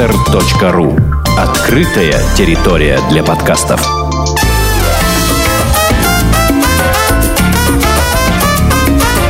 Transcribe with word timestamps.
podster.ru 0.00 0.98
Открытая 1.38 2.14
территория 2.34 2.98
для 3.10 3.22
подкастов. 3.22 3.86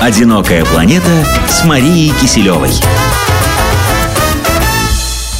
«Одинокая 0.01 0.65
планета» 0.65 1.09
с 1.49 1.65
Марией 1.65 2.13
Киселевой. 2.21 2.71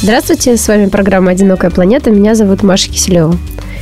Здравствуйте, 0.01 0.57
с 0.57 0.67
вами 0.67 0.87
программа 0.87 1.31
«Одинокая 1.31 1.71
планета». 1.71 2.11
Меня 2.11 2.35
зовут 2.35 2.61
Маша 2.63 2.89
Киселева. 2.89 3.35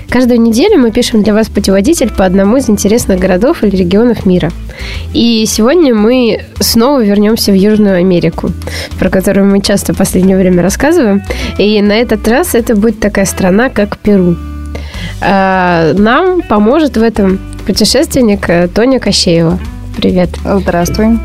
Каждую 0.09 0.39
неделю 0.41 0.77
мы 0.77 0.91
пишем 0.91 1.23
для 1.23 1.33
вас 1.33 1.49
путеводитель 1.49 2.11
по 2.11 2.25
одному 2.25 2.57
из 2.57 2.69
интересных 2.69 3.19
городов 3.19 3.63
или 3.63 3.75
регионов 3.75 4.25
мира. 4.25 4.51
И 5.13 5.45
сегодня 5.47 5.95
мы 5.95 6.45
снова 6.59 7.03
вернемся 7.03 7.51
в 7.51 7.55
Южную 7.55 7.97
Америку, 7.97 8.51
про 8.99 9.09
которую 9.09 9.47
мы 9.47 9.61
часто 9.61 9.93
в 9.93 9.97
последнее 9.97 10.37
время 10.37 10.61
рассказываем. 10.61 11.23
И 11.57 11.81
на 11.81 11.93
этот 11.93 12.27
раз 12.27 12.53
это 12.53 12.75
будет 12.75 12.99
такая 12.99 13.25
страна, 13.25 13.69
как 13.69 13.97
Перу. 13.97 14.35
А, 15.21 15.93
нам 15.93 16.41
поможет 16.41 16.95
в 16.95 17.03
этом 17.03 17.39
путешественник 17.65 18.49
э, 18.49 18.67
Тоня 18.67 18.99
Кощеева. 18.99 19.59
Привет. 19.97 20.29
Здравствуй. 20.45 21.19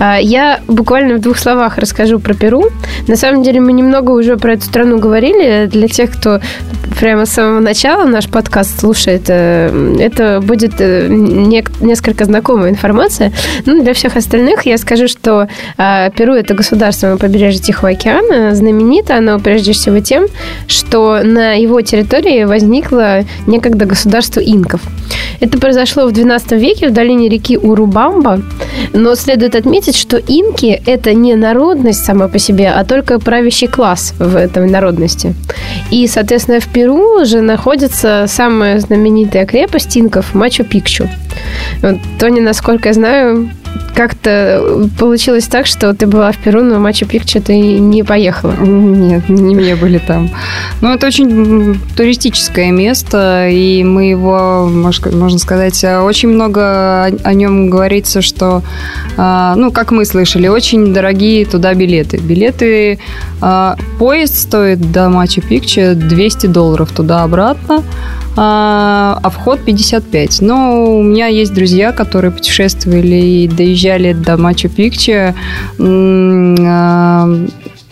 А, 0.00 0.18
я 0.18 0.60
буквально 0.66 1.14
в 1.14 1.20
двух 1.20 1.38
словах 1.38 1.78
расскажу 1.78 2.18
про 2.18 2.34
Перу. 2.34 2.64
На 3.06 3.16
самом 3.16 3.42
деле 3.42 3.60
мы 3.60 3.72
немного 3.72 4.10
уже 4.10 4.36
про 4.36 4.54
эту 4.54 4.64
страну 4.64 4.98
говорили. 4.98 5.66
Для 5.66 5.86
тех, 5.88 6.10
кто 6.10 6.40
прямо 6.98 7.26
с 7.26 7.30
самого 7.30 7.60
начала 7.60 8.04
наш 8.04 8.28
подкаст 8.28 8.80
слушает, 8.80 9.24
э, 9.28 9.96
это 10.00 10.40
будет 10.40 10.74
э, 10.78 11.08
несколько 11.08 12.24
знакомая 12.24 12.70
информация. 12.70 13.32
Ну, 13.66 13.82
для 13.82 13.92
всех 13.94 14.16
остальных 14.16 14.66
я 14.66 14.78
скажу, 14.78 15.08
что 15.08 15.48
а, 15.76 16.10
Перу– 16.10 16.34
это 16.34 16.54
государство 16.54 17.08
на 17.08 17.16
побережье 17.16 17.60
Тихого 17.60 17.90
океана. 17.90 18.54
Знаменито 18.54 19.16
оно 19.16 19.38
прежде 19.38 19.72
всего 19.72 20.00
тем, 20.00 20.26
что 20.66 21.22
на 21.22 21.54
его 21.54 21.80
территории 21.80 22.44
возникло 22.44 23.24
некогда 23.46 23.84
государство 23.84 24.40
инков. 24.40 24.80
Это 25.40 25.58
произошло 25.58 26.06
в 26.06 26.12
XII 26.12 26.58
веке 26.58 26.88
в 26.88 26.92
долине 26.92 27.28
реки 27.28 27.56
Урубамба, 27.56 28.40
но 28.92 29.14
следует 29.14 29.54
отметить, 29.54 29.96
что 29.96 30.16
инки– 30.16 30.80
это 30.86 31.14
не 31.14 31.34
народность 31.34 32.04
сама 32.04 32.28
по 32.28 32.38
себе, 32.38 32.70
а 32.70 32.84
только 32.84 33.18
правящий 33.18 33.68
класс 33.68 34.14
в 34.18 34.36
этой 34.36 34.68
народности. 34.68 35.34
И, 35.90 36.06
соответственно, 36.06 36.60
в 36.60 36.66
Перу 36.76 37.24
же 37.24 37.40
находится 37.40 38.26
самая 38.28 38.80
знаменитая 38.80 39.46
крепость 39.46 39.96
инков– 39.96 40.26
Мачу-Пикчу. 40.34 41.08
Вот, 41.80 41.96
Тони, 42.18 42.40
насколько 42.40 42.88
я 42.90 42.92
знаю, 42.92 43.48
как-то 43.94 44.88
получилось 44.98 45.46
так, 45.46 45.66
что 45.66 45.94
ты 45.94 46.06
была 46.06 46.32
в 46.32 46.38
Перу, 46.38 46.62
но 46.62 46.78
Мачу 46.78 47.06
Пикчу 47.06 47.40
ты 47.40 47.58
не 47.78 48.02
поехала. 48.02 48.52
Нет, 48.52 49.28
не 49.28 49.54
мне 49.54 49.76
были 49.76 49.98
там. 49.98 50.30
Ну, 50.80 50.94
это 50.94 51.06
очень 51.06 51.80
туристическое 51.96 52.70
место, 52.70 53.48
и 53.48 53.82
мы 53.84 54.10
его, 54.10 54.68
можно 54.68 55.38
сказать, 55.38 55.84
очень 55.84 56.28
много 56.28 57.04
о 57.04 57.34
нем 57.34 57.70
говорится, 57.70 58.22
что, 58.22 58.62
а, 59.16 59.54
ну, 59.56 59.70
как 59.70 59.92
мы 59.92 60.04
слышали, 60.04 60.48
очень 60.48 60.92
дорогие 60.92 61.44
туда 61.44 61.74
билеты. 61.74 62.18
Билеты, 62.18 62.98
поезд 63.98 64.36
стоит 64.36 64.92
до 64.92 65.08
Мачу 65.08 65.40
Пикчу 65.40 65.94
200 65.94 66.46
долларов 66.46 66.90
туда-обратно, 66.92 67.82
а, 68.36 69.18
а 69.22 69.30
вход 69.30 69.64
55. 69.64 70.42
Но 70.42 70.98
у 70.98 71.02
меня 71.02 71.26
есть 71.26 71.54
друзья, 71.54 71.92
которые 71.92 72.30
путешествовали 72.30 73.16
и 73.16 73.48
доезжали 73.48 74.12
до 74.12 74.36
Мачу-Пикчу 74.36 75.34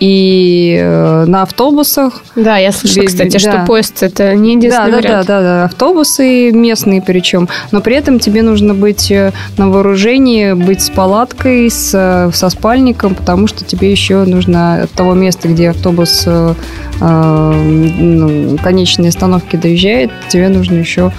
и 0.05 0.77
э, 0.79 1.25
на 1.27 1.43
автобусах. 1.43 2.23
Да, 2.37 2.59
я 2.59 2.73
слышала, 2.73 3.07
кстати, 3.07 3.33
да. 3.33 3.39
что 3.39 3.65
поезд 3.67 4.03
это 4.03 4.35
не 4.35 4.53
единственный 4.55 4.91
да, 4.91 4.97
вариант. 4.99 5.27
Да, 5.27 5.41
да, 5.41 5.43
да, 5.43 5.65
автобусы 5.65 6.51
местные 6.53 7.01
причем, 7.01 7.49
но 7.73 7.81
при 7.81 7.97
этом 7.97 8.19
тебе 8.19 8.43
нужно 8.43 8.75
быть 8.75 9.11
э, 9.11 9.33
на 9.57 9.71
вооружении, 9.71 10.53
быть 10.53 10.83
с 10.83 10.91
палаткой, 10.91 11.71
с, 11.71 11.93
э, 11.95 12.31
со 12.35 12.51
спальником, 12.51 13.15
потому 13.15 13.47
что 13.47 13.65
тебе 13.65 13.91
еще 13.91 14.25
нужно 14.25 14.83
от 14.83 14.91
того 14.91 15.15
места, 15.15 15.49
где 15.49 15.71
автобус 15.71 16.25
э, 16.27 16.55
ну, 17.01 18.59
конечной 18.59 19.09
остановки 19.09 19.57
доезжает, 19.57 20.11
тебе 20.29 20.51
нужно 20.51 20.75
еще 20.75 21.13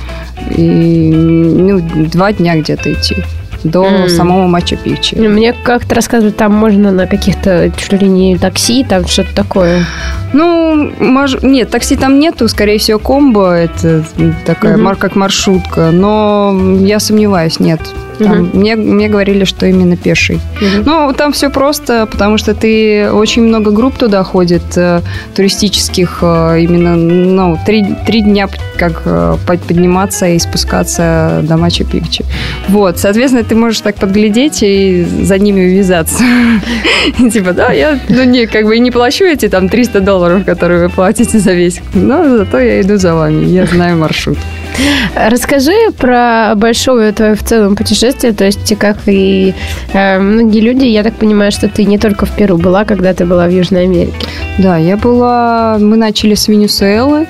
и, 0.56 1.12
ну, 1.12 1.82
два 2.12 2.34
дня 2.34 2.56
где-то 2.56 2.94
идти 2.94 3.16
до 3.64 3.86
mm. 3.86 4.10
самого 4.10 4.48
Мачу-Пикчу. 4.48 5.18
Мне 5.28 5.54
как-то 5.54 5.96
рассказывали, 5.96 6.32
там 6.32 6.54
можно 6.54 6.92
на 6.92 7.08
каких-то 7.08 7.72
чуть 7.78 8.02
ли 8.02 8.08
не 8.08 8.38
такси, 8.38 8.84
там 8.84 9.08
что-то 9.08 9.34
такое. 9.36 9.86
Ну, 10.34 10.92
мож... 11.00 11.42
нет, 11.42 11.70
такси 11.70 11.96
там 11.96 12.20
нету, 12.20 12.48
скорее 12.48 12.78
всего, 12.78 13.00
комбо, 13.00 13.54
это 13.54 14.04
такая 14.46 14.78
mm-hmm. 14.78 14.98
как 14.98 15.16
маршрутка, 15.16 15.92
но 15.92 16.56
я 16.82 17.00
сомневаюсь, 17.00 17.60
нет. 17.60 17.80
Там, 18.20 18.44
угу. 18.44 18.58
мне, 18.58 18.76
мне 18.76 19.10
говорили, 19.10 19.44
что 19.44 19.66
именно 19.66 19.98
пеший. 19.98 20.40
Угу. 20.62 20.84
Ну, 20.86 21.14
там 21.14 21.32
все 21.32 21.50
просто, 21.50 22.08
потому 22.10 22.38
что 22.38 22.54
ты 22.54 23.10
очень 23.12 23.44
много 23.44 23.72
групп 23.72 23.98
туда 23.98 24.24
ходит, 24.24 24.64
э, 24.78 25.02
туристических, 25.36 26.20
э, 26.22 26.62
именно, 26.62 26.96
ну, 26.96 27.60
три, 27.66 27.86
три 28.06 28.22
дня 28.22 28.48
как 28.78 29.02
э, 29.06 29.36
подниматься 29.46 30.28
и 30.28 30.40
спускаться 30.40 31.42
до 31.44 31.58
Мачу 31.58 31.86
Пикчу. 31.86 32.24
Вот, 32.70 33.00
соответственно, 33.00 33.44
ты 33.44 33.55
можешь 33.56 33.82
так 33.82 33.96
подглядеть 33.96 34.60
и 34.62 35.06
за 35.22 35.38
ними 35.38 35.66
увязаться. 35.66 36.24
Типа, 37.32 37.54
да, 37.54 37.72
я, 37.72 38.00
ну, 38.10 38.24
не, 38.24 38.46
как 38.46 38.66
бы 38.66 38.78
и 38.78 38.80
не 38.80 38.92
плачу 38.92 39.26
эти 39.26 39.48
там 39.48 39.70
300 39.70 40.00
долларов, 40.02 40.46
которые 40.46 40.82
вы 40.82 40.90
платите 40.90 41.40
за 41.40 41.54
весь, 41.54 41.82
но 41.94 42.38
зато 42.38 42.60
я 42.60 42.82
иду 42.82 42.98
за 42.98 43.14
вами, 43.14 43.46
я 43.46 43.66
знаю 43.66 43.98
маршрут. 43.98 44.38
Расскажи 45.16 45.92
про 45.98 46.54
большое 46.56 47.12
твое 47.14 47.36
в 47.36 47.44
целом 47.44 47.76
путешествие, 47.76 48.34
то 48.34 48.44
есть 48.44 48.78
как 48.78 48.98
и 49.06 49.54
э, 49.94 50.20
многие 50.20 50.60
люди, 50.60 50.86
я 50.86 51.04
так 51.04 51.14
понимаю, 51.14 51.52
что 51.52 51.70
ты 51.70 51.86
не 51.86 51.98
только 51.98 52.26
в 52.26 52.32
Перу 52.32 52.58
была, 52.58 52.84
когда 52.84 53.14
ты 53.14 53.26
была 53.26 53.48
в 53.48 53.52
Южной 53.52 53.84
Америке. 53.84 54.28
Да, 54.58 54.78
я 54.78 54.98
была, 54.98 55.78
мы 55.80 55.96
начали 55.96 56.36
с 56.36 56.48
Венесуэлы, 56.48 57.28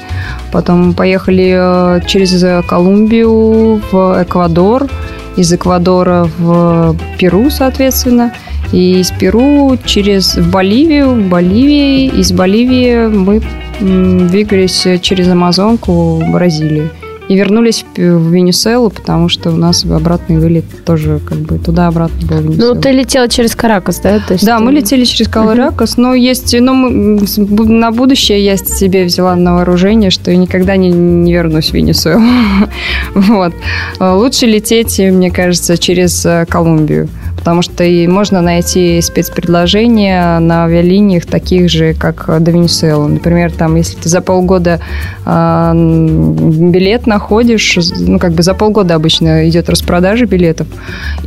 потом 0.52 0.94
поехали 0.94 1.54
э, 1.56 2.02
через 2.08 2.66
Колумбию 2.68 3.82
в 3.92 4.24
Эквадор, 4.24 4.90
из 5.38 5.54
Эквадора 5.54 6.30
в 6.38 6.96
Перу, 7.18 7.50
соответственно, 7.50 8.34
и 8.72 9.00
из 9.00 9.12
Перу 9.12 9.78
через 9.86 10.36
в 10.36 10.52
Боливию, 10.52 11.12
в 11.12 11.30
Боливии, 11.30 12.08
из 12.08 12.32
Боливии 12.32 13.08
мы 13.08 13.42
двигались 13.80 14.88
через 15.02 15.28
Амазонку 15.28 16.22
в 16.22 16.32
Бразилию. 16.32 16.90
И 17.28 17.36
вернулись 17.36 17.86
в 17.96 18.32
Венесуэлу, 18.32 18.90
потому 18.90 19.30
что 19.30 19.52
у 19.52 19.56
нас 19.56 19.84
обратный 19.86 20.38
вылет 20.38 20.66
тоже 20.86 21.20
как 21.28 21.40
бы 21.40 21.58
туда-обратно 21.58 22.42
был 22.42 22.54
Ну, 22.56 22.76
ты 22.80 22.92
летела 22.92 23.28
через 23.28 23.56
Каракас, 23.56 24.00
да? 24.00 24.20
То 24.20 24.34
есть 24.34 24.46
да, 24.46 24.58
ты... 24.58 24.64
мы 24.64 24.72
летели 24.72 25.04
через 25.06 25.28
Каракас, 25.28 25.92
uh-huh. 25.96 26.02
но 26.02 26.14
есть, 26.14 26.56
но 26.60 26.74
мы, 26.74 27.26
на 27.38 27.92
будущее 27.92 28.44
я 28.44 28.58
себе 28.58 29.06
взяла 29.06 29.36
на 29.36 29.56
вооружение, 29.56 30.12
что 30.12 30.32
я 30.32 30.38
никогда 30.38 30.76
не, 30.76 30.90
не 30.92 31.34
вернусь 31.34 31.72
в 31.72 31.74
Венесуэлу. 31.74 32.22
вот. 33.16 33.54
Лучше 34.00 34.46
лететь, 34.46 35.00
мне 35.00 35.32
кажется, 35.32 35.78
через 35.78 36.26
э, 36.26 36.46
Колумбию 36.48 37.10
потому 37.36 37.62
что 37.62 37.84
и 37.84 38.08
можно 38.08 38.42
найти 38.42 39.02
спецпредложения 39.02 40.40
на 40.40 40.66
авиалиниях 40.66 41.26
таких 41.26 41.70
же, 41.70 41.94
как 41.94 42.26
до 42.42 42.52
Венесуэлы. 42.52 43.08
Например, 43.10 43.52
там, 43.52 43.76
если 43.76 43.98
ты 43.98 44.10
за 44.10 44.22
полгода 44.22 44.80
э, 45.26 45.72
билет 45.74 47.08
находишь, 47.08 47.78
ну, 48.00 48.20
как 48.20 48.34
бы 48.34 48.44
за 48.44 48.54
полгода 48.54 48.96
обычно 48.96 49.48
идет 49.50 49.70
распродажа 49.70 50.26
билетов, 50.26 50.68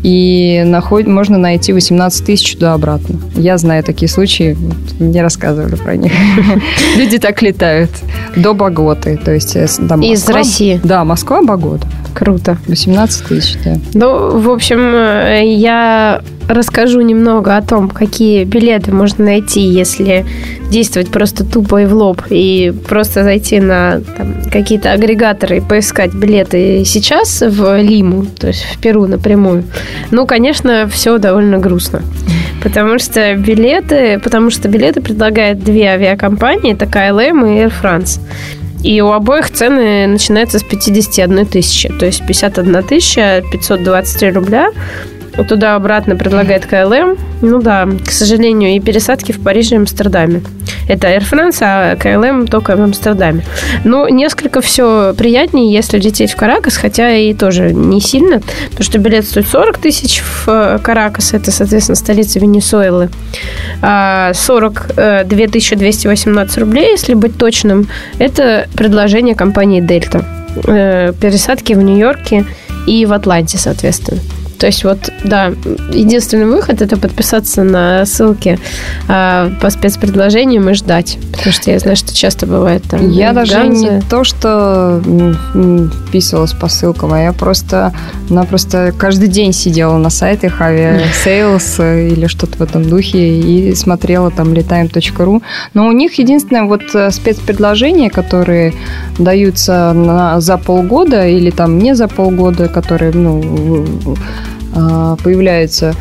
и 0.02 0.62
наход, 0.66 1.06
можно 1.06 1.38
найти 1.38 1.72
18 1.72 2.25
тысяч 2.25 2.55
туда-обратно. 2.55 3.20
Я 3.34 3.58
знаю 3.58 3.84
такие 3.84 4.08
случаи, 4.08 4.56
мне 4.99 5.22
рассказывали 5.22 5.76
про 5.76 5.96
них. 5.96 6.12
Люди 6.96 7.19
так 7.19 7.40
летают 7.43 7.90
до 8.37 8.55
Боготы, 8.55 9.16
то 9.16 9.32
есть 9.32 9.56
э, 9.56 9.64
Из 9.64 10.28
России? 10.28 10.81
Да, 10.82 11.05
Москва, 11.05 11.43
Богота. 11.43 11.87
Круто. 12.19 12.59
18 12.67 13.26
тысяч, 13.26 13.56
да. 13.65 13.76
Ну, 13.94 14.41
в 14.41 14.50
общем, 14.50 14.81
э, 14.93 15.55
я 15.55 16.20
расскажу 16.49 17.00
немного 17.00 17.56
о 17.56 17.62
том, 17.62 17.88
какие 17.88 18.43
билеты 18.43 18.91
можно 18.91 19.26
найти, 19.26 19.61
если 19.61 20.26
действовать 20.69 21.11
просто 21.11 21.44
тупо 21.44 21.81
и 21.81 21.87
в 21.87 21.94
лоб, 21.94 22.23
и 22.29 22.75
просто 22.88 23.23
зайти 23.23 23.61
на 23.61 24.00
там, 24.17 24.35
какие-то 24.50 24.91
агрегаторы 24.91 25.59
и 25.59 25.61
поискать 25.61 26.12
билеты 26.12 26.85
сейчас 26.85 27.41
в 27.41 27.81
Лиму, 27.81 28.26
то 28.26 28.49
есть 28.49 28.65
в 28.65 28.81
Перу 28.81 29.06
напрямую. 29.06 29.62
Ну, 30.11 30.26
конечно, 30.26 30.88
все 30.88 31.19
довольно 31.19 31.59
грустно. 31.59 32.03
Потому 32.65 32.99
что 32.99 33.37
билеты, 33.37 34.19
потому 34.19 34.50
что 34.50 34.67
билеты 34.69 35.00
предлагают 35.00 35.62
две 35.62 35.91
авиакомпании, 35.91 36.73
это 36.73 36.87
KLM 36.87 37.47
и 37.47 37.65
Air 37.65 37.73
France. 37.81 38.19
И 38.82 39.00
у 39.00 39.08
обоих 39.08 39.50
цены 39.50 40.06
начинаются 40.06 40.58
с 40.58 40.62
51 40.62 41.46
тысячи. 41.46 41.88
То 41.88 42.06
есть 42.06 42.26
51 42.26 42.82
тысяча 42.84 43.42
523 43.50 44.30
рубля. 44.30 44.70
Туда-обратно 45.44 46.17
предлагает 46.17 46.67
KLM. 46.66 47.16
Ну 47.43 47.61
да, 47.61 47.88
к 48.05 48.11
сожалению, 48.11 48.70
и 48.70 48.81
пересадки 48.81 49.32
в 49.32 49.40
Париже 49.40 49.76
и 49.76 49.79
Амстердаме. 49.79 50.43
Это 50.88 51.08
Air 51.08 51.23
France, 51.31 51.58
а 51.61 51.96
KLM 51.96 52.46
только 52.46 52.76
в 52.76 52.81
Амстердаме. 52.81 53.44
Ну, 53.85 54.08
несколько 54.08 54.61
все 54.61 55.14
приятнее, 55.17 55.73
если 55.73 55.99
лететь 55.99 56.32
в 56.32 56.37
Каракас, 56.37 56.76
хотя 56.76 57.14
и 57.14 57.35
тоже 57.35 57.73
не 57.73 58.00
сильно, 58.00 58.40
потому 58.70 58.82
что 58.82 58.99
билет 58.99 59.26
стоит 59.26 59.46
40 59.46 59.79
тысяч 59.79 60.20
в 60.20 60.49
э, 60.49 60.79
Каракас, 60.82 61.35
это, 61.35 61.50
соответственно, 61.50 61.96
столица 61.96 62.38
Венесуэлы. 62.38 63.11
42 63.81 65.25
218 65.25 66.58
рублей, 66.58 66.91
если 66.91 67.14
быть 67.14 67.37
точным, 67.37 67.88
это 68.19 68.67
предложение 68.75 69.34
компании 69.34 69.81
Дельта. 69.81 70.25
Э, 70.67 71.12
пересадки 71.20 71.75
в 71.75 71.82
Нью-Йорке 71.82 72.44
и 72.87 73.06
в 73.06 73.12
Атланте, 73.12 73.58
соответственно. 73.58 74.20
То 74.58 74.66
есть 74.66 74.84
вот, 74.84 75.10
да, 75.25 75.52
единственный 75.93 76.46
выход 76.46 76.82
это 76.82 76.96
подписаться 76.96 77.62
на 77.62 78.05
ссылки 78.05 78.58
э, 79.08 79.50
по 79.60 79.70
спецпредложениям 79.70 80.69
и 80.69 80.75
ждать. 80.75 81.19
Потому 81.32 81.52
что 81.52 81.70
я 81.70 81.78
знаю, 81.78 81.96
что 81.96 82.14
часто 82.14 82.46
бывает 82.46 82.82
там. 82.88 83.08
Я 83.10 83.32
даже 83.32 83.52
ганзы. 83.55 83.84
не 83.84 84.00
то, 84.02 84.25
что 84.25 85.00
вписывалась 86.08 86.52
по 86.52 86.69
ссылкам, 86.69 87.12
а 87.12 87.20
я 87.20 87.32
просто, 87.32 87.93
она 88.28 88.44
просто 88.44 88.93
каждый 88.99 89.28
день 89.28 89.52
сидела 89.52 89.96
на 89.96 90.10
сайтах 90.10 90.60
Aviasales 90.60 91.78
или 91.81 92.26
что-то 92.26 92.58
в 92.58 92.62
этом 92.62 92.88
духе 92.88 93.40
и 93.40 93.75
смотрела 93.75 94.31
там 94.31 94.52
letaim.ru. 94.52 95.43
Но 95.75 95.87
у 95.87 95.93
них 95.93 96.19
единственное 96.19 96.64
вот 96.64 96.82
э, 96.94 97.10
спецпредложения, 97.12 98.10
которые 98.10 98.75
даются 99.19 99.93
на, 99.94 100.40
за 100.40 100.58
полгода 100.58 101.26
или 101.26 101.50
там 101.50 101.78
не 101.78 101.94
за 101.94 102.08
полгода, 102.08 102.69
которые, 102.69 103.12
ну, 103.12 104.16
появляются. 104.73 105.94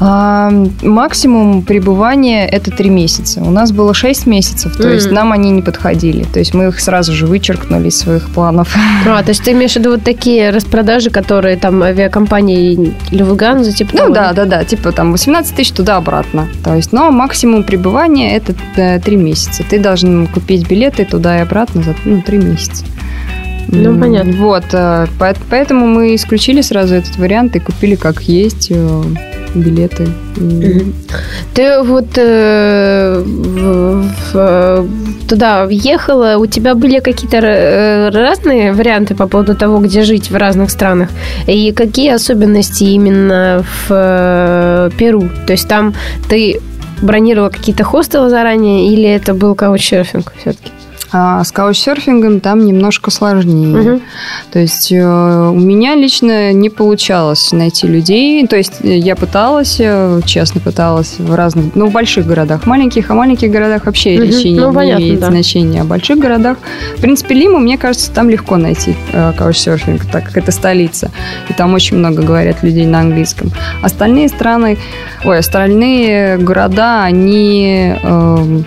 А, 0.00 0.50
максимум 0.82 1.62
пребывания 1.62 2.46
это 2.46 2.70
3 2.70 2.90
месяца. 2.90 3.40
У 3.40 3.50
нас 3.50 3.72
было 3.72 3.94
6 3.94 4.26
месяцев, 4.26 4.76
то 4.76 4.88
mm. 4.88 4.94
есть 4.94 5.10
нам 5.10 5.32
они 5.32 5.50
не 5.50 5.62
подходили. 5.62 6.24
То 6.24 6.40
есть 6.40 6.52
мы 6.52 6.68
их 6.68 6.80
сразу 6.80 7.12
же 7.12 7.26
вычеркнули 7.26 7.88
из 7.88 7.98
своих 7.98 8.28
планов. 8.30 8.74
А, 9.06 9.22
то 9.22 9.28
есть 9.30 9.44
ты 9.44 9.52
имеешь 9.52 9.72
в 9.72 9.76
виду 9.76 9.92
вот 9.92 10.02
такие 10.02 10.50
распродажи, 10.50 11.10
которые 11.10 11.56
там 11.56 11.82
авиакомпании 11.82 12.94
Люфганза, 13.10 13.72
типа 13.72 13.92
Ну 13.92 13.98
того? 13.98 14.14
да, 14.14 14.32
да, 14.32 14.44
да, 14.44 14.64
типа 14.64 14.92
там 14.92 15.12
18 15.12 15.54
тысяч 15.54 15.72
туда-обратно. 15.72 16.48
То 16.64 16.74
есть, 16.74 16.92
но 16.92 17.10
максимум 17.10 17.62
пребывания 17.62 18.36
это 18.36 18.54
3 19.00 19.16
месяца. 19.16 19.62
Ты 19.68 19.78
должен 19.78 20.26
купить 20.26 20.68
билеты 20.68 21.04
туда 21.04 21.38
и 21.38 21.42
обратно 21.42 21.82
за 21.82 21.94
ну, 22.04 22.20
3 22.20 22.38
месяца. 22.38 22.84
Ну, 23.74 23.98
понятно. 23.98 24.32
Вот, 24.32 24.64
э, 24.72 25.06
поэтому 25.50 25.86
мы 25.86 26.14
исключили 26.14 26.62
сразу 26.62 26.94
этот 26.94 27.16
вариант 27.16 27.56
и 27.56 27.60
купили 27.60 27.94
как 27.94 28.22
есть 28.22 28.68
э, 28.70 29.02
билеты. 29.54 30.08
Ты 31.54 31.82
вот 31.82 32.06
э, 32.16 33.22
в, 33.24 34.04
в, 34.32 34.88
туда 35.28 35.66
въехала, 35.66 36.36
у 36.38 36.46
тебя 36.46 36.74
были 36.74 37.00
какие-то 37.00 37.38
э, 37.38 38.10
разные 38.10 38.72
варианты 38.72 39.14
по 39.14 39.26
поводу 39.26 39.54
того, 39.54 39.78
где 39.78 40.02
жить 40.02 40.30
в 40.30 40.36
разных 40.36 40.70
странах? 40.70 41.08
И 41.46 41.72
какие 41.72 42.12
особенности 42.14 42.84
именно 42.84 43.64
в 43.86 44.90
Перу? 44.98 45.28
То 45.46 45.52
есть 45.52 45.68
там 45.68 45.94
ты 46.28 46.60
бронировала 47.02 47.50
какие-то 47.50 47.84
хостелы 47.84 48.30
заранее 48.30 48.92
или 48.92 49.08
это 49.08 49.34
был 49.34 49.54
каучсерфинг 49.54 50.32
все-таки? 50.40 50.70
А 51.16 51.44
с 51.44 51.52
каучсерфингом 51.52 52.40
там 52.40 52.66
немножко 52.66 53.12
сложнее. 53.12 53.92
Угу. 53.92 54.00
То 54.50 54.58
есть 54.58 54.90
э, 54.90 54.98
у 55.00 55.60
меня 55.60 55.94
лично 55.94 56.52
не 56.52 56.70
получалось 56.70 57.52
найти 57.52 57.86
людей. 57.86 58.44
То 58.48 58.56
есть 58.56 58.80
я 58.82 59.14
пыталась, 59.14 59.76
э, 59.78 60.20
честно 60.26 60.60
пыталась 60.60 61.20
в 61.20 61.32
разных, 61.32 61.76
ну, 61.76 61.86
в 61.86 61.92
больших 61.92 62.26
городах, 62.26 62.66
маленьких, 62.66 63.12
а 63.12 63.14
маленьких 63.14 63.48
городах 63.48 63.86
вообще 63.86 64.14
угу. 64.14 64.24
речи 64.24 64.48
ну, 64.58 64.70
не 64.70 64.74
понятно, 64.74 65.02
имеет 65.04 65.20
да. 65.20 65.28
значения. 65.28 65.82
А 65.82 65.84
в 65.84 65.86
больших 65.86 66.18
городах, 66.18 66.58
в 66.96 67.00
принципе, 67.00 67.36
Лиму, 67.36 67.60
мне 67.60 67.78
кажется, 67.78 68.10
там 68.10 68.28
легко 68.28 68.56
найти 68.56 68.96
э, 69.12 69.32
каучсерфинг, 69.38 70.06
так 70.06 70.24
как 70.24 70.36
это 70.36 70.50
столица. 70.50 71.12
И 71.48 71.52
там 71.52 71.74
очень 71.74 71.96
много 71.96 72.24
говорят 72.24 72.64
людей 72.64 72.86
на 72.86 72.98
английском. 72.98 73.52
Остальные 73.82 74.30
страны, 74.30 74.78
ой, 75.24 75.38
остальные 75.38 76.38
города, 76.38 77.04
они 77.04 77.94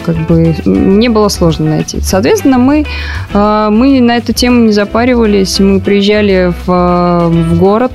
как 0.05 0.15
бы 0.27 0.55
не 0.65 1.09
было 1.09 1.27
сложно 1.27 1.71
найти. 1.71 1.99
Соответственно, 2.01 2.36
Соответственно, 2.37 2.59
мы, 2.59 2.85
э, 3.33 3.69
мы 3.71 3.99
на 3.99 4.17
эту 4.17 4.31
тему 4.31 4.65
не 4.65 4.71
запаривались. 4.71 5.59
Мы 5.59 5.79
приезжали 5.79 6.53
в, 6.65 7.29
в 7.29 7.57
город, 7.57 7.91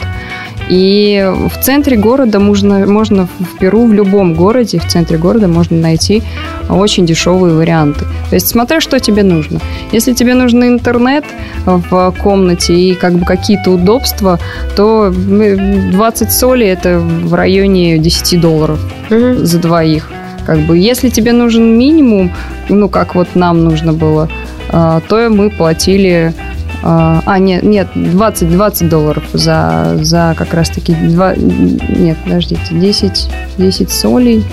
и 0.69 1.31
в 1.49 1.62
центре 1.62 1.97
города 1.97 2.41
можно, 2.41 2.87
можно 2.87 3.29
в 3.39 3.59
Перу, 3.59 3.87
в 3.87 3.93
любом 3.93 4.35
городе, 4.35 4.81
в 4.81 4.89
центре 4.89 5.17
города 5.17 5.47
можно 5.47 5.77
найти 5.77 6.23
очень 6.69 7.06
дешевые 7.06 7.55
варианты. 7.55 8.05
То 8.31 8.35
есть 8.35 8.49
смотря, 8.49 8.81
что 8.81 8.99
тебе 8.99 9.23
нужно. 9.23 9.61
Если 9.93 10.12
тебе 10.12 10.35
нужен 10.35 10.65
интернет 10.65 11.25
в 11.67 12.15
комнате 12.23 12.75
и 12.75 12.94
как 12.94 13.12
бы 13.12 13.25
какие-то 13.25 13.71
удобства, 13.71 14.41
то 14.75 15.12
20 15.12 16.33
соли 16.33 16.67
это 16.67 16.99
в 16.99 17.35
районе 17.35 17.99
10 17.99 18.41
долларов 18.41 18.81
угу. 19.09 19.44
за 19.44 19.59
двоих. 19.59 20.11
Как 20.47 20.59
бы, 20.61 20.77
если 20.77 21.09
тебе 21.09 21.33
нужен 21.33 21.79
минимум, 21.79 22.33
ну, 22.69 22.89
как 22.89 23.15
вот 23.15 23.29
нам 23.35 23.65
нужно 23.65 23.93
было, 23.93 24.29
а, 24.71 25.00
то 25.09 25.29
мы 25.29 25.50
платили 25.50 26.35
а, 26.83 27.23
а, 27.27 27.39
нет, 27.39 27.62
нет, 27.62 27.89
20, 27.94 28.50
20 28.50 28.89
долларов 28.89 29.23
за, 29.33 29.99
за 30.00 30.35
как 30.37 30.53
раз-таки 30.53 30.94
2, 30.94 31.35
нет, 31.37 32.17
подождите, 32.25 32.61
10, 32.71 33.29
10 33.59 33.91
солей. 33.91 34.44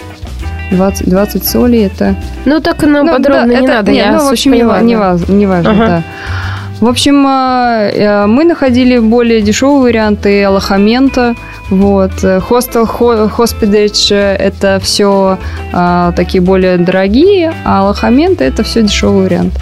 20, 0.72 1.10
20 1.10 1.46
солей 1.46 1.88
это... 1.88 2.16
Ну, 2.46 2.60
так 2.60 2.84
нам 2.84 3.08
ну, 3.08 3.14
подробно 3.14 3.48
да, 3.48 3.60
не 3.60 3.66
это, 3.66 3.68
надо, 3.68 3.92
нет, 3.92 4.06
я 4.06 4.12
ну, 4.18 4.26
в 4.26 4.32
общем, 4.32 4.52
не, 4.52 4.60
не, 4.60 4.96
важно, 4.96 5.34
не 5.34 5.48
важно, 5.48 5.72
ага. 5.72 5.88
да. 5.88 6.04
В 6.80 6.88
общем, 6.88 7.26
а, 7.28 7.90
э, 7.90 8.28
мы 8.28 8.44
находили 8.44 9.00
более 9.00 9.42
дешевые 9.42 9.82
варианты 9.82 10.44
алохамента, 10.44 11.36
вот. 11.70 12.12
Хостел, 12.42 12.86
хоспидедж– 12.86 14.12
это 14.14 14.80
все 14.82 15.38
а, 15.72 16.12
такие 16.14 16.42
более 16.42 16.78
дорогие, 16.78 17.54
а 17.66 17.82
алохамент– 17.82 18.42
это 18.42 18.64
все 18.64 18.82
дешевый 18.82 19.26
вариант. 19.26 19.54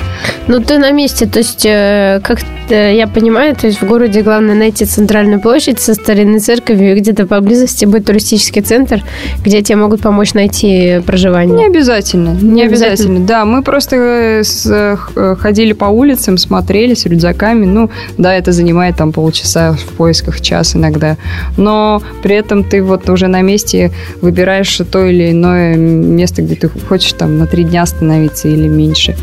Ну, 0.47 0.59
ты 0.61 0.77
на 0.77 0.91
месте, 0.91 1.25
то 1.25 1.39
есть, 1.39 1.65
э, 1.65 2.21
как 2.23 2.39
я 2.75 3.07
понимаю, 3.07 3.55
то 3.55 3.67
есть 3.67 3.81
в 3.81 3.87
городе 3.87 4.21
главное 4.21 4.55
найти 4.55 4.85
центральную 4.85 5.39
площадь 5.39 5.79
со 5.79 5.93
старинной 5.93 6.39
церковью, 6.39 6.95
и 6.95 6.99
где-то 6.99 7.25
поблизости 7.25 7.85
будет 7.85 8.05
туристический 8.05 8.61
центр, 8.61 9.03
где 9.43 9.61
тебе 9.61 9.77
могут 9.77 10.01
помочь 10.01 10.33
найти 10.33 11.01
проживание. 11.05 11.55
Не 11.57 11.65
обязательно, 11.65 12.29
не, 12.29 12.49
не 12.49 12.63
обязательно. 12.63 12.93
обязательно. 12.93 13.25
Да, 13.25 13.45
мы 13.45 13.63
просто 13.63 13.95
э, 13.95 14.43
э, 15.15 15.35
ходили 15.39 15.73
по 15.73 15.85
улицам, 15.85 16.37
смотрели 16.37 16.93
с 16.93 17.05
рюкзаками. 17.05 17.65
Ну, 17.65 17.89
да, 18.17 18.33
это 18.33 18.51
занимает 18.51 18.97
там 18.97 19.11
полчаса 19.11 19.73
в 19.73 19.95
поисках, 19.95 20.41
час 20.41 20.75
иногда. 20.75 21.17
Но 21.57 22.01
при 22.23 22.35
этом 22.35 22.63
ты 22.63 22.83
вот 22.83 23.09
уже 23.09 23.27
на 23.27 23.41
месте 23.41 23.91
выбираешь 24.21 24.79
то 24.91 25.05
или 25.05 25.31
иное 25.31 25.75
место, 25.75 26.41
где 26.41 26.55
ты 26.55 26.69
хочешь 26.69 27.13
там 27.13 27.37
на 27.37 27.47
три 27.47 27.63
дня 27.63 27.83
остановиться 27.83 28.47
или 28.47 28.67
меньше, 28.67 29.15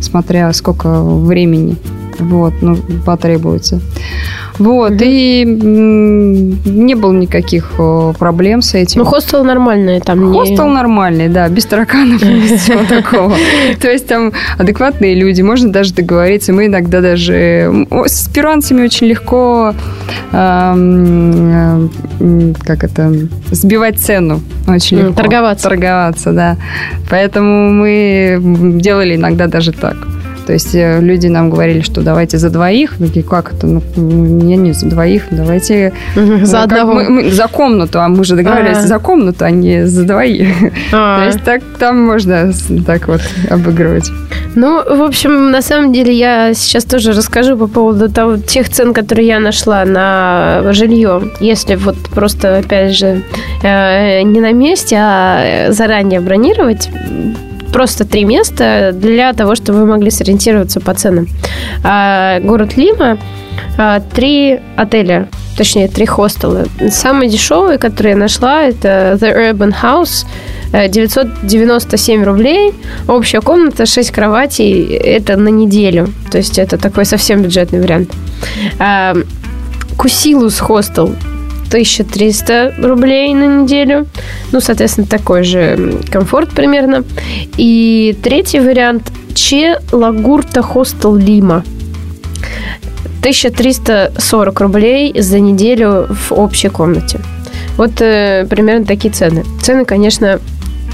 смотря 0.00 0.52
сколько 0.52 1.02
времени 1.02 1.76
вот, 2.18 2.54
ну, 2.60 2.76
потребуется. 3.04 3.80
Вот, 4.58 4.92
угу. 4.92 5.00
и 5.02 5.44
не 5.44 6.94
было 6.94 7.12
никаких 7.12 7.72
проблем 8.18 8.62
с 8.62 8.74
этим. 8.74 9.00
Ну, 9.00 9.04
хостел 9.04 9.42
нормальный 9.44 10.00
там. 10.00 10.32
Хостел 10.32 10.66
не... 10.68 10.74
нормальный, 10.74 11.28
да, 11.28 11.48
без 11.48 11.66
тараканов, 11.66 12.22
без 12.22 12.60
всего 12.60 12.84
такого. 12.88 13.34
То 13.80 13.90
есть 13.90 14.06
там 14.06 14.32
адекватные 14.58 15.14
люди, 15.14 15.42
можно 15.42 15.72
даже 15.72 15.92
договориться. 15.92 16.52
Мы 16.52 16.66
иногда 16.66 17.00
даже... 17.00 17.86
С 18.06 18.28
перуанцами 18.28 18.84
очень 18.84 19.08
легко 19.08 19.74
как 22.64 22.84
это, 22.84 23.12
сбивать 23.50 23.98
цену. 24.00 24.40
Очень 24.66 24.98
легко. 24.98 25.14
Торговаться. 25.14 25.68
Торговаться, 25.68 26.32
да. 26.32 26.56
Поэтому 27.10 27.70
мы 27.70 28.40
делали 28.80 29.16
иногда 29.16 29.46
даже 29.46 29.72
так. 29.72 29.96
То 30.46 30.52
есть 30.52 30.74
э, 30.74 31.00
люди 31.00 31.26
нам 31.26 31.50
говорили, 31.50 31.80
что 31.80 32.02
давайте 32.02 32.38
за 32.38 32.50
двоих. 32.50 32.94
Мы 32.98 33.08
такие, 33.08 33.24
как 33.24 33.52
это? 33.52 33.66
Ну, 33.66 33.82
не, 33.96 34.56
не 34.56 34.72
за 34.72 34.86
двоих, 34.86 35.24
давайте... 35.30 35.92
За 36.42 36.62
одного. 36.62 36.94
Мы, 36.94 37.08
мы, 37.08 37.30
за 37.30 37.48
комнату, 37.48 38.00
а 38.00 38.08
мы 38.08 38.24
же 38.24 38.36
договорились 38.36 38.76
А-а-а. 38.76 38.86
за 38.86 38.98
комнату, 38.98 39.44
а 39.44 39.50
не 39.50 39.86
за 39.86 40.04
двоих. 40.04 40.48
А-а-а. 40.92 41.20
То 41.20 41.26
есть 41.26 41.44
так, 41.44 41.62
там 41.78 42.04
можно 42.04 42.52
так 42.86 43.08
вот 43.08 43.20
обыгрывать. 43.50 44.10
Ну, 44.54 44.82
в 44.84 45.02
общем, 45.02 45.50
на 45.50 45.62
самом 45.62 45.92
деле 45.92 46.12
я 46.12 46.54
сейчас 46.54 46.84
тоже 46.84 47.12
расскажу 47.12 47.56
по 47.56 47.66
поводу 47.66 48.08
того, 48.08 48.36
тех 48.36 48.68
цен, 48.68 48.94
которые 48.94 49.26
я 49.26 49.40
нашла 49.40 49.84
на 49.84 50.72
жилье. 50.72 51.22
Если 51.40 51.74
вот 51.74 51.96
просто, 52.14 52.58
опять 52.58 52.96
же, 52.96 53.22
э, 53.62 54.22
не 54.22 54.40
на 54.40 54.52
месте, 54.52 54.96
а 54.98 55.66
заранее 55.70 56.20
бронировать, 56.20 56.90
просто 57.74 58.04
три 58.04 58.24
места 58.24 58.92
для 58.92 59.32
того, 59.32 59.56
чтобы 59.56 59.80
вы 59.80 59.86
могли 59.86 60.10
сориентироваться 60.10 60.80
по 60.80 60.94
ценам. 60.94 61.26
А, 61.82 62.38
город 62.38 62.76
Лима, 62.76 63.18
а, 63.76 64.00
три 64.00 64.60
отеля 64.76 65.26
точнее, 65.56 65.88
три 65.88 66.06
хостела. 66.06 66.66
Самый 66.90 67.28
дешевый, 67.28 67.78
который 67.78 68.12
я 68.12 68.16
нашла, 68.16 68.62
это 68.62 69.18
The 69.20 69.52
Urban 69.52 69.74
House, 69.82 70.24
э, 70.72 70.88
997 70.88 72.24
рублей, 72.24 72.72
общая 73.08 73.40
комната, 73.40 73.86
6 73.86 74.10
кроватей, 74.12 74.96
это 74.96 75.36
на 75.36 75.48
неделю, 75.48 76.08
то 76.30 76.38
есть 76.38 76.58
это 76.58 76.76
такой 76.78 77.04
совсем 77.04 77.42
бюджетный 77.42 77.80
вариант. 77.80 78.10
А, 78.78 79.14
Кусилус 79.96 80.60
хостел 80.60 81.14
1300 81.74 82.74
рублей 82.78 83.34
на 83.34 83.62
неделю. 83.62 84.06
Ну, 84.52 84.60
соответственно, 84.60 85.08
такой 85.08 85.42
же 85.42 85.98
комфорт 86.08 86.50
примерно. 86.50 87.02
И 87.56 88.16
третий 88.22 88.60
вариант 88.60 89.10
Че 89.34 89.80
Лагурта 89.90 90.62
Хостел 90.62 91.16
Лима. 91.16 91.64
1340 93.18 94.60
рублей 94.60 95.20
за 95.20 95.40
неделю 95.40 96.06
в 96.08 96.32
общей 96.32 96.68
комнате. 96.68 97.18
Вот 97.76 98.00
э, 98.00 98.46
примерно 98.48 98.86
такие 98.86 99.12
цены. 99.12 99.44
Цены, 99.60 99.84
конечно, 99.84 100.38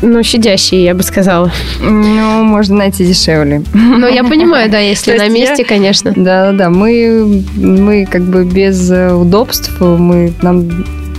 ну, 0.03 0.23
щадящие, 0.23 0.85
я 0.85 0.95
бы 0.95 1.03
сказала. 1.03 1.53
Ну, 1.81 2.43
можно 2.45 2.77
найти 2.77 3.05
дешевле. 3.07 3.63
Но 3.75 4.09
я 4.09 4.25
понимаю, 4.25 4.71
да, 4.71 4.79
если 4.79 5.17
на 5.17 5.25
я- 5.25 5.29
месте, 5.29 5.65
конечно. 5.65 6.13
Да-да-да, 6.17 6.71
мы, 6.71 7.45
мы 7.57 8.07
как 8.11 8.23
бы 8.23 8.45
без 8.45 8.91
э, 8.91 9.13
удобств, 9.13 9.71
мы 9.81 10.33
нам 10.43 10.69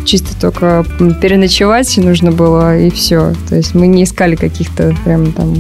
чисто 0.03 0.29
только 0.39 0.83
переночевать 1.21 1.95
нужно 1.97 2.31
было, 2.31 2.75
и 2.79 2.89
все. 2.89 3.33
То 3.47 3.55
есть 3.55 3.75
мы 3.75 3.85
не 3.88 4.03
искали 4.03 4.35
каких-то 4.35 4.95
прям 5.05 5.31
там... 5.31 5.53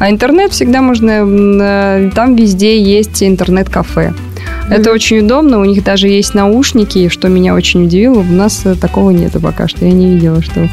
А 0.00 0.10
интернет 0.10 0.52
всегда 0.52 0.82
можно... 0.82 1.24
э, 1.24 2.10
Там 2.14 2.34
везде 2.34 2.80
есть 2.82 3.22
интернет-кафе. 3.22 4.14
Это 4.70 4.92
очень 4.92 5.20
удобно, 5.20 5.60
у 5.60 5.64
них 5.64 5.82
даже 5.82 6.08
есть 6.08 6.34
наушники, 6.34 7.08
что 7.08 7.28
меня 7.28 7.54
очень 7.54 7.84
удивило. 7.84 8.20
У 8.20 8.24
нас 8.24 8.66
э, 8.66 8.74
такого 8.74 9.10
нету 9.10 9.40
пока 9.40 9.66
что, 9.66 9.84
я 9.84 9.92
не 9.92 10.14
видела, 10.14 10.42
что... 10.42 10.68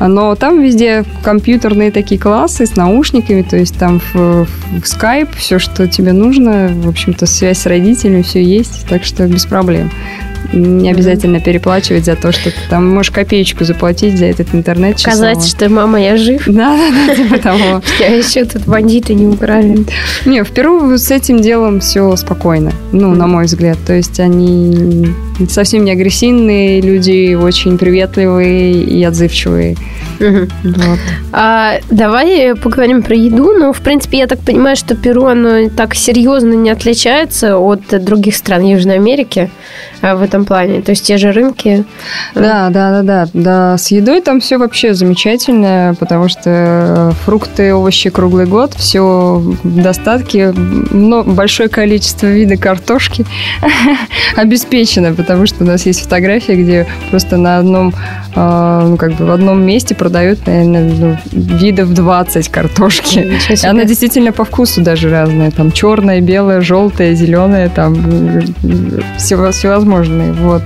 Но 0.00 0.34
там 0.34 0.62
везде 0.62 1.04
компьютерные 1.22 1.90
такие 1.90 2.20
классы 2.20 2.66
с 2.66 2.76
наушниками, 2.76 3.42
то 3.42 3.56
есть 3.56 3.78
там 3.78 4.00
в, 4.00 4.44
в 4.44 4.82
Skype 4.82 5.30
все, 5.36 5.58
что 5.58 5.86
тебе 5.86 6.12
нужно, 6.12 6.70
в 6.74 6.88
общем-то, 6.88 7.26
связь 7.26 7.58
с 7.58 7.66
родителями, 7.66 8.22
все 8.22 8.42
есть, 8.42 8.86
так 8.88 9.04
что 9.04 9.26
без 9.26 9.46
проблем. 9.46 9.90
Не 10.52 10.90
обязательно 10.90 11.40
переплачивать 11.40 12.04
за 12.04 12.16
то, 12.16 12.32
что 12.32 12.50
ты 12.50 12.56
там 12.70 12.88
можешь 12.88 13.10
копеечку 13.10 13.64
заплатить 13.64 14.18
за 14.18 14.26
этот 14.26 14.54
интернет. 14.54 14.98
Сказать, 14.98 15.38
часово. 15.38 15.48
что 15.48 15.68
мама, 15.68 16.00
я 16.00 16.16
жив. 16.16 16.42
Да, 16.56 16.76
да, 16.76 17.06
да, 17.06 17.14
типа 17.14 17.38
того. 17.38 17.82
Я 18.00 18.16
еще 18.16 18.44
тут 18.44 18.64
бандиты 18.66 19.14
не 19.14 19.26
украли. 19.26 19.84
Не, 20.24 20.42
в 20.42 20.50
Перу 20.50 20.96
с 20.96 21.10
этим 21.10 21.40
делом 21.40 21.80
все 21.80 22.16
спокойно, 22.16 22.72
ну, 22.92 23.14
на 23.14 23.26
мой 23.26 23.44
взгляд. 23.44 23.76
То 23.86 23.92
есть 23.92 24.18
они 24.20 25.08
совсем 25.48 25.84
не 25.84 25.92
агрессивные 25.92 26.80
люди, 26.80 27.34
очень 27.34 27.76
приветливые 27.78 28.72
и 28.72 29.04
отзывчивые. 29.04 29.76
Вот. 30.18 30.98
А, 31.32 31.78
давай 31.90 32.54
поговорим 32.54 33.02
про 33.02 33.14
еду. 33.14 33.52
Ну, 33.52 33.72
в 33.72 33.80
принципе, 33.80 34.18
я 34.18 34.26
так 34.26 34.40
понимаю, 34.40 34.76
что 34.76 34.94
Перу, 34.94 35.26
оно 35.26 35.68
так 35.68 35.94
серьезно 35.94 36.54
не 36.54 36.70
отличается 36.70 37.58
от 37.58 37.80
других 38.04 38.36
стран 38.36 38.62
Южной 38.64 38.96
Америки 38.96 39.50
в 40.02 40.22
этом 40.22 40.44
плане. 40.44 40.82
То 40.82 40.90
есть 40.90 41.04
те 41.04 41.18
же 41.18 41.32
рынки. 41.32 41.84
Да, 42.34 42.68
да, 42.70 42.90
да, 42.90 43.02
да, 43.02 43.28
да. 43.32 43.78
С 43.78 43.90
едой 43.90 44.20
там 44.20 44.40
все 44.40 44.58
вообще 44.58 44.94
замечательно, 44.94 45.94
потому 45.98 46.28
что 46.28 47.12
фрукты, 47.24 47.74
овощи 47.74 48.10
круглый 48.10 48.46
год, 48.46 48.74
все 48.74 49.02
в 49.62 49.82
достатке, 49.82 50.52
но 50.52 51.24
большое 51.24 51.68
количество 51.68 52.26
вида 52.26 52.56
картошки 52.56 53.24
обеспечено, 54.36 55.14
потому 55.14 55.46
что 55.46 55.64
у 55.64 55.66
нас 55.66 55.86
есть 55.86 56.02
фотографии, 56.02 56.52
где 56.52 56.86
просто 57.10 57.36
на 57.36 57.58
одном, 57.58 57.94
э, 58.34 58.80
ну 58.86 58.96
как 58.96 59.14
бы 59.14 59.26
в 59.26 59.30
одном 59.30 59.62
месте 59.64 59.94
продают, 59.94 60.46
наверное, 60.46 60.92
ну, 60.92 61.16
видов 61.32 61.92
20 61.92 62.48
картошки. 62.48 63.38
И. 63.48 63.66
Она 63.66 63.84
действительно 63.84 64.32
по 64.32 64.44
вкусу 64.44 64.82
даже 64.82 65.10
разная. 65.10 65.50
Там 65.50 65.72
черная, 65.72 66.20
белая, 66.20 66.60
желтая, 66.60 67.14
зеленая, 67.14 67.68
там 67.68 67.94
м, 67.94 68.54
всего, 69.18 69.52
всевозможные. 69.86 70.32
Вот. 70.32 70.62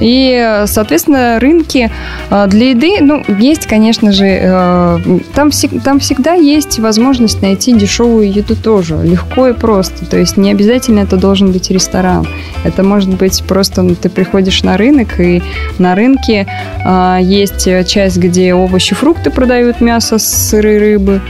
И, 0.00 0.62
соответственно, 0.66 1.38
рынки 1.38 1.90
а, 2.30 2.46
для 2.46 2.70
еды, 2.70 2.96
ну, 3.00 3.22
есть, 3.38 3.66
конечно 3.66 4.12
же, 4.12 4.26
э, 4.26 4.98
там, 5.34 5.50
там 5.84 6.00
всегда 6.00 6.34
есть 6.34 6.78
возможность 6.78 7.42
найти 7.42 7.72
дешевую 7.72 8.32
еду 8.32 8.56
тоже, 8.56 8.98
легко 9.02 9.48
и 9.48 9.52
просто. 9.52 10.06
То 10.06 10.16
есть 10.16 10.36
не 10.36 10.50
обязательно 10.50 11.00
это 11.00 11.16
должен 11.16 11.52
быть 11.52 11.70
ресторан. 11.70 12.26
Это 12.64 12.82
может 12.82 13.10
быть 13.10 13.44
просто 13.46 13.82
ну, 13.82 13.94
ты 13.94 14.08
приходишь 14.08 14.62
на 14.62 14.76
рынок, 14.76 15.20
и 15.20 15.42
на 15.78 15.94
рынке 15.94 16.46
а, 16.84 17.18
есть 17.20 17.68
часть, 17.86 18.16
где 18.16 18.54
овощи, 18.54 18.94
фрукты 18.94 19.30
продают, 19.30 19.80
мясо, 19.80 20.18
сыры, 20.18 20.78
рыбы, 20.78 21.20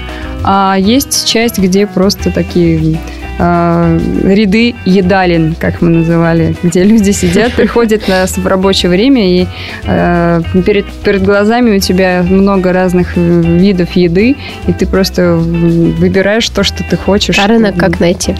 а 0.42 0.76
есть 0.78 1.26
часть, 1.26 1.58
где 1.58 1.86
просто 1.86 2.30
такие 2.30 2.98
а, 3.38 3.98
ряды 4.24 4.74
едалин, 4.84 5.54
как 5.58 5.82
мы 5.82 5.90
называли, 5.90 6.54
где 6.62 6.84
люди 6.84 7.10
сидят, 7.10 7.52
приходят 7.56 8.08
на, 8.08 8.26
рабочее 8.44 8.90
время, 8.90 9.40
и 9.40 9.46
э, 9.84 10.42
перед, 10.64 10.86
перед 10.86 11.22
глазами 11.22 11.76
у 11.76 11.80
тебя 11.80 12.22
много 12.22 12.72
разных 12.72 13.16
э, 13.16 13.20
видов 13.20 13.92
еды, 13.92 14.36
и 14.66 14.72
ты 14.72 14.86
просто 14.86 15.34
выбираешь 15.34 16.48
то, 16.48 16.62
что 16.62 16.84
ты 16.84 16.96
хочешь. 16.96 17.38
А 17.38 17.46
рынок 17.46 17.76
как 17.76 18.00
найти? 18.00 18.34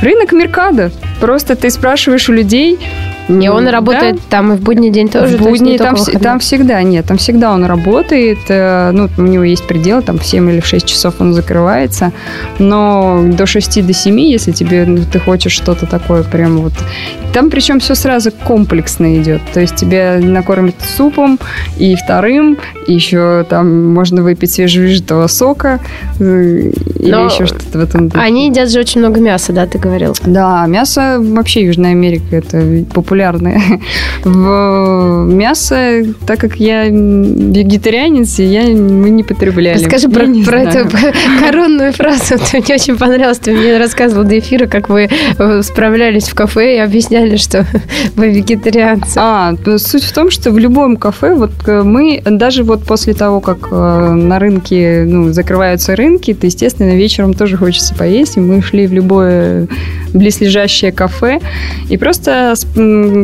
Рынок 0.00 0.32
Меркадо. 0.32 0.90
Просто 1.20 1.54
ты 1.54 1.70
спрашиваешь 1.70 2.28
у 2.28 2.32
людей. 2.32 2.78
И 3.28 3.48
он 3.48 3.68
работает 3.68 4.16
да, 4.16 4.22
там 4.28 4.52
и 4.52 4.56
в 4.56 4.60
будний 4.60 4.90
день 4.90 5.08
тоже? 5.08 5.36
в 5.36 5.42
то 5.42 5.48
есть 5.48 5.62
не 5.62 5.72
будни 5.72 5.78
только 5.78 5.96
там, 5.96 6.04
в 6.04 6.22
там 6.22 6.38
всегда 6.40 6.82
нет, 6.82 7.06
там 7.06 7.18
всегда 7.18 7.52
он 7.52 7.64
работает, 7.64 8.38
э, 8.48 8.90
ну, 8.92 9.08
у 9.16 9.22
него 9.22 9.44
есть 9.44 9.66
предел, 9.66 10.02
там 10.02 10.18
в 10.18 10.24
7 10.24 10.50
или 10.50 10.60
в 10.60 10.66
6 10.66 10.86
часов 10.86 11.14
он 11.20 11.32
закрывается, 11.32 12.12
но 12.58 13.22
до 13.24 13.46
6 13.46 13.86
до 13.86 13.92
7, 13.92 14.20
если 14.20 14.52
тебе, 14.52 14.84
ну, 14.86 15.02
ты 15.10 15.18
хочешь 15.18 15.52
что-то 15.52 15.86
такое 15.86 16.22
прям 16.22 16.58
вот... 16.58 16.72
Там 17.32 17.48
причем 17.48 17.80
все 17.80 17.94
сразу 17.94 18.30
комплексно 18.30 19.18
идет, 19.18 19.40
то 19.54 19.60
есть 19.60 19.76
тебя 19.76 20.18
накормят 20.20 20.74
супом 20.82 21.38
и 21.78 21.94
вторым, 21.94 22.58
и 22.86 22.92
еще 22.92 23.46
там 23.48 23.92
можно 23.94 24.22
выпить 24.22 24.52
свежевыжатого 24.52 25.28
сока 25.28 25.80
э, 26.18 26.72
или 26.98 27.10
Но 27.10 27.24
еще 27.24 27.46
что-то 27.46 27.78
в 27.78 27.82
этом 27.82 28.08
духе. 28.08 28.22
Они 28.22 28.48
едят 28.48 28.70
же 28.70 28.80
очень 28.80 29.00
много 29.00 29.20
мяса, 29.20 29.52
да, 29.52 29.66
ты 29.66 29.78
говорил? 29.78 30.14
Да, 30.26 30.66
мясо 30.66 31.18
вообще 31.20 31.64
Южная 31.64 31.92
Америка 31.92 32.36
это 32.36 32.84
популярное. 33.12 33.60
В 34.24 35.26
мясо, 35.26 36.02
так 36.26 36.38
как 36.38 36.56
я 36.56 36.84
вегетарианец, 36.86 38.38
и 38.38 38.44
я 38.44 38.62
мы 38.62 39.10
не 39.10 39.22
потребляли. 39.22 39.78
Расскажи 39.78 40.08
про, 40.08 40.24
про 40.44 40.62
эту 40.62 40.88
коронную 41.40 41.92
фразу. 41.92 42.36
Мне 42.52 42.74
очень 42.74 42.96
понравилось. 42.96 43.38
Ты 43.38 43.52
мне 43.52 43.78
рассказывал 43.78 44.24
до 44.24 44.38
эфира, 44.38 44.66
как 44.66 44.88
вы 44.88 45.08
э, 45.38 45.62
справлялись 45.62 46.28
в 46.28 46.34
кафе 46.34 46.76
и 46.76 46.78
объясняли, 46.78 47.36
что 47.36 47.66
вы 48.16 48.30
вегетарианцы. 48.30 49.18
А, 49.18 49.54
суть 49.76 50.04
в 50.04 50.12
том, 50.12 50.30
что 50.30 50.50
в 50.50 50.58
любом 50.58 50.96
кафе, 50.96 51.34
вот 51.34 51.50
э, 51.66 51.82
мы, 51.82 52.22
даже 52.24 52.64
вот 52.64 52.84
после 52.84 53.12
того, 53.12 53.40
как 53.40 53.68
э, 53.70 53.74
на 53.74 54.38
рынке, 54.38 55.04
ну, 55.06 55.32
закрываются 55.32 55.96
рынки, 55.96 56.32
то, 56.32 56.46
естественно, 56.46 56.94
вечером 56.94 57.34
тоже 57.34 57.56
хочется 57.56 57.94
поесть, 57.94 58.36
и 58.36 58.40
мы 58.40 58.62
шли 58.62 58.86
в 58.86 58.92
любое 58.92 59.68
близлежащее 60.14 60.92
кафе 60.92 61.40
и 61.88 61.96
просто 61.96 62.54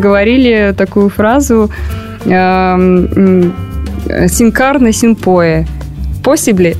говорили 0.00 0.74
такую 0.76 1.08
фразу 1.08 1.70
эм, 2.24 3.08
м, 3.14 3.52
«синкарне 4.28 4.92
синпое». 4.92 5.66
Possibly. 6.28 6.76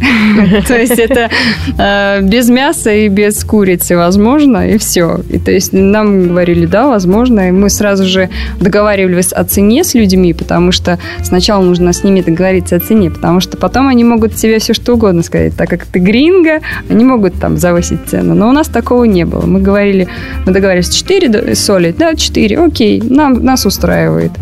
то 0.66 0.78
есть 0.78 0.98
это 0.98 1.30
э, 1.78 2.20
без 2.22 2.48
мяса 2.48 2.92
и 2.92 3.08
без 3.08 3.42
курицы 3.44 3.96
возможно, 3.96 4.68
и 4.68 4.76
все. 4.78 5.20
И 5.30 5.38
то 5.38 5.50
есть 5.50 5.72
нам 5.72 6.28
говорили, 6.28 6.66
да, 6.66 6.88
возможно, 6.88 7.48
и 7.48 7.50
мы 7.50 7.70
сразу 7.70 8.04
же 8.04 8.28
договаривались 8.60 9.32
о 9.32 9.44
цене 9.44 9.84
с 9.84 9.94
людьми, 9.94 10.34
потому 10.34 10.72
что 10.72 10.98
сначала 11.22 11.62
нужно 11.62 11.92
с 11.92 12.04
ними 12.04 12.20
договориться 12.20 12.76
о 12.76 12.80
цене, 12.80 13.10
потому 13.10 13.40
что 13.40 13.56
потом 13.56 13.88
они 13.88 14.04
могут 14.04 14.34
тебе 14.34 14.58
все 14.58 14.74
что 14.74 14.94
угодно 14.94 15.22
сказать, 15.22 15.56
так 15.56 15.70
как 15.70 15.86
ты 15.86 15.98
гринго, 15.98 16.60
они 16.90 17.04
могут 17.04 17.34
там 17.40 17.56
завысить 17.56 18.00
цену. 18.06 18.34
Но 18.34 18.48
у 18.48 18.52
нас 18.52 18.68
такого 18.68 19.04
не 19.04 19.24
было. 19.24 19.46
Мы 19.46 19.60
говорили, 19.60 20.08
мы 20.46 20.52
договорились 20.52 20.90
4 20.90 21.54
соли, 21.54 21.94
да, 21.96 22.14
4, 22.14 22.58
окей, 22.58 23.02
нам, 23.02 23.44
нас 23.44 23.64
устраивает. 23.64 24.32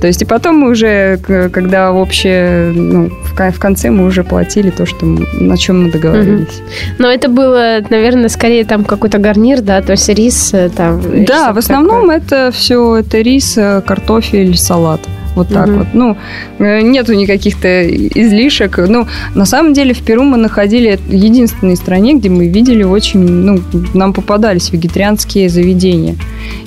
То 0.00 0.06
есть 0.06 0.22
и 0.22 0.24
потом 0.24 0.56
мы 0.56 0.70
уже, 0.70 1.18
когда 1.52 1.92
общее, 1.92 2.72
ну, 2.72 3.10
в 3.34 3.58
конце 3.58 3.90
мы 3.90 4.06
уже 4.06 4.24
платили 4.24 4.70
то, 4.70 4.86
что 4.86 5.06
на 5.06 5.56
чем 5.56 5.84
мы 5.84 5.90
договорились. 5.90 6.62
Но 6.98 7.10
это 7.10 7.28
было, 7.28 7.78
наверное, 7.90 8.28
скорее 8.28 8.64
там 8.64 8.84
какой-то 8.84 9.18
гарнир, 9.18 9.60
да, 9.60 9.82
то 9.82 9.92
есть 9.92 10.08
рис 10.08 10.50
э, 10.52 10.70
там. 10.74 11.00
Да, 11.24 11.52
в 11.52 11.58
основном 11.58 12.02
такое. 12.02 12.16
это 12.16 12.50
все, 12.52 12.96
это 12.96 13.18
рис, 13.18 13.56
э, 13.56 13.82
картофель, 13.86 14.56
салат. 14.56 15.00
Вот 15.38 15.48
так 15.48 15.68
Мгм. 15.68 15.78
вот. 15.78 15.86
Ну, 15.94 16.16
э, 16.58 16.80
нету 16.82 17.14
никаких-то 17.14 17.68
излишек. 17.86 18.78
Ну, 18.88 19.06
на 19.34 19.44
самом 19.46 19.72
деле 19.72 19.92
в 19.94 19.98
Перу 20.02 20.24
мы 20.24 20.36
находили 20.36 20.98
единственной 21.08 21.76
стране, 21.76 22.14
где 22.14 22.28
мы 22.28 22.48
видели 22.48 22.82
очень, 22.82 23.20
ну, 23.20 23.60
нам 23.94 24.12
попадались 24.12 24.72
вегетарианские 24.72 25.48
заведения. 25.48 26.16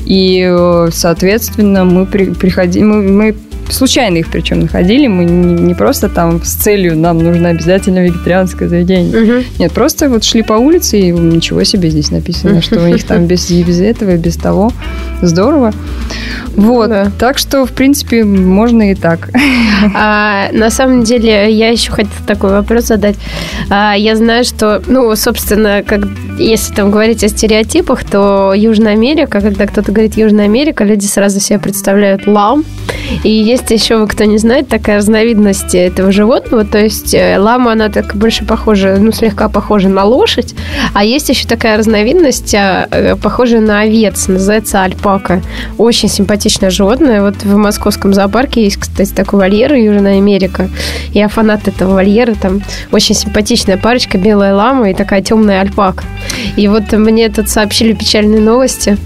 И, 0.06 0.42
э, 0.50 0.90
соответственно, 0.94 1.84
мы 1.84 2.06
при- 2.06 2.34
приходили, 2.34 2.84
мы, 2.84 3.02
мы 3.02 3.36
случайно 3.74 4.18
их 4.18 4.30
причем 4.32 4.62
находили, 4.62 5.08
мы 5.08 5.26
не, 5.26 5.54
не 5.54 5.74
просто 5.74 6.10
там 6.10 6.44
с 6.44 6.54
целью 6.54 6.98
нам 6.98 7.20
нужно 7.20 7.50
обязательно 7.50 8.00
вегетарианское 8.00 8.68
заведение. 8.68 9.22
Мгм. 9.22 9.44
Нет, 9.60 9.72
просто 9.72 10.10
вот 10.10 10.24
шли 10.24 10.42
по 10.44 10.54
улице, 10.54 11.00
и 11.00 11.12
ничего 11.12 11.64
себе 11.64 11.90
здесь 11.90 12.12
написано, 12.12 12.62
что 12.62 12.80
у 12.82 12.88
них 12.88 13.04
там 13.04 13.26
без, 13.26 13.50
без 13.50 13.80
этого, 13.80 14.12
и 14.12 14.18
без 14.18 14.36
того. 14.36 14.72
Здорово. 15.22 15.72
Вот. 16.56 16.90
Да. 16.90 17.12
Так 17.18 17.38
что, 17.38 17.66
в 17.66 17.72
принципе, 17.72 18.24
можно 18.24 18.92
и 18.92 18.96
так. 18.96 19.30
А, 19.94 20.52
на 20.52 20.70
самом 20.70 21.04
деле, 21.04 21.52
я 21.52 21.70
еще 21.70 21.92
хотела 21.92 22.14
такой 22.28 22.52
вопрос 22.52 22.86
задать. 22.86 23.16
А, 23.70 23.94
я 23.94 24.16
знаю, 24.16 24.44
что, 24.44 24.82
ну, 24.88 25.16
собственно, 25.16 25.84
как, 25.86 26.02
если 26.38 26.74
там 26.74 26.92
говорить 26.92 27.24
о 27.24 27.30
стереотипах, 27.30 28.04
то 28.04 28.54
Южная 28.56 28.94
Америка, 28.94 29.42
когда 29.42 29.66
кто-то 29.66 29.92
говорит 29.92 30.18
Южная 30.18 30.46
Америка, 30.46 30.84
люди 30.84 31.06
сразу 31.06 31.40
себе 31.40 31.60
представляют 31.60 32.28
лам. 32.28 32.64
И 33.24 33.30
есть 33.30 33.70
еще, 33.72 34.06
кто 34.08 34.24
не 34.26 34.38
знает, 34.38 34.68
такая 34.68 34.98
разновидность 34.98 35.76
этого 35.76 36.12
животного. 36.12 36.66
То 36.66 36.80
есть 36.80 37.14
э, 37.14 37.38
лама, 37.38 37.74
она 37.74 37.90
так 37.90 38.16
больше 38.16 38.46
похожа, 38.46 38.98
ну, 39.00 39.12
слегка 39.12 39.50
похожа 39.50 39.90
на 39.90 40.04
лошадь. 40.04 40.56
А 40.94 41.04
есть 41.04 41.30
еще 41.30 41.48
такая 41.48 41.78
разновидность, 41.78 42.54
а, 42.56 42.88
э, 42.90 43.16
похожая 43.16 43.62
на 43.62 43.82
овец, 43.82 44.28
называется 44.28 44.84
альпака. 44.84 45.42
Очень 45.78 46.10
симпатичное 46.10 46.70
животное. 46.70 47.22
Вот 47.22 47.44
в 47.44 47.56
московском 47.56 48.14
зоопарке 48.14 48.64
есть, 48.64 48.78
кстати, 48.78 49.12
такой 49.12 49.40
вольер 49.40 49.74
Южная 49.74 50.18
Америка. 50.18 50.70
Я 51.14 51.28
фанат 51.28 51.68
этого 51.68 51.94
вольера. 51.94 52.34
Там 52.36 52.62
очень 52.92 53.16
симпатичная 53.16 53.78
парочка, 53.78 54.18
белая 54.18 54.56
лама 54.56 54.90
и 54.90 54.94
такая 54.94 55.22
темная 55.22 55.62
альпака. 55.62 56.04
И 56.56 56.68
вот 56.68 56.92
мне 56.92 57.30
тут 57.30 57.50
сообщили 57.50 57.94
печальные 57.94 58.42
новости, 58.42 58.98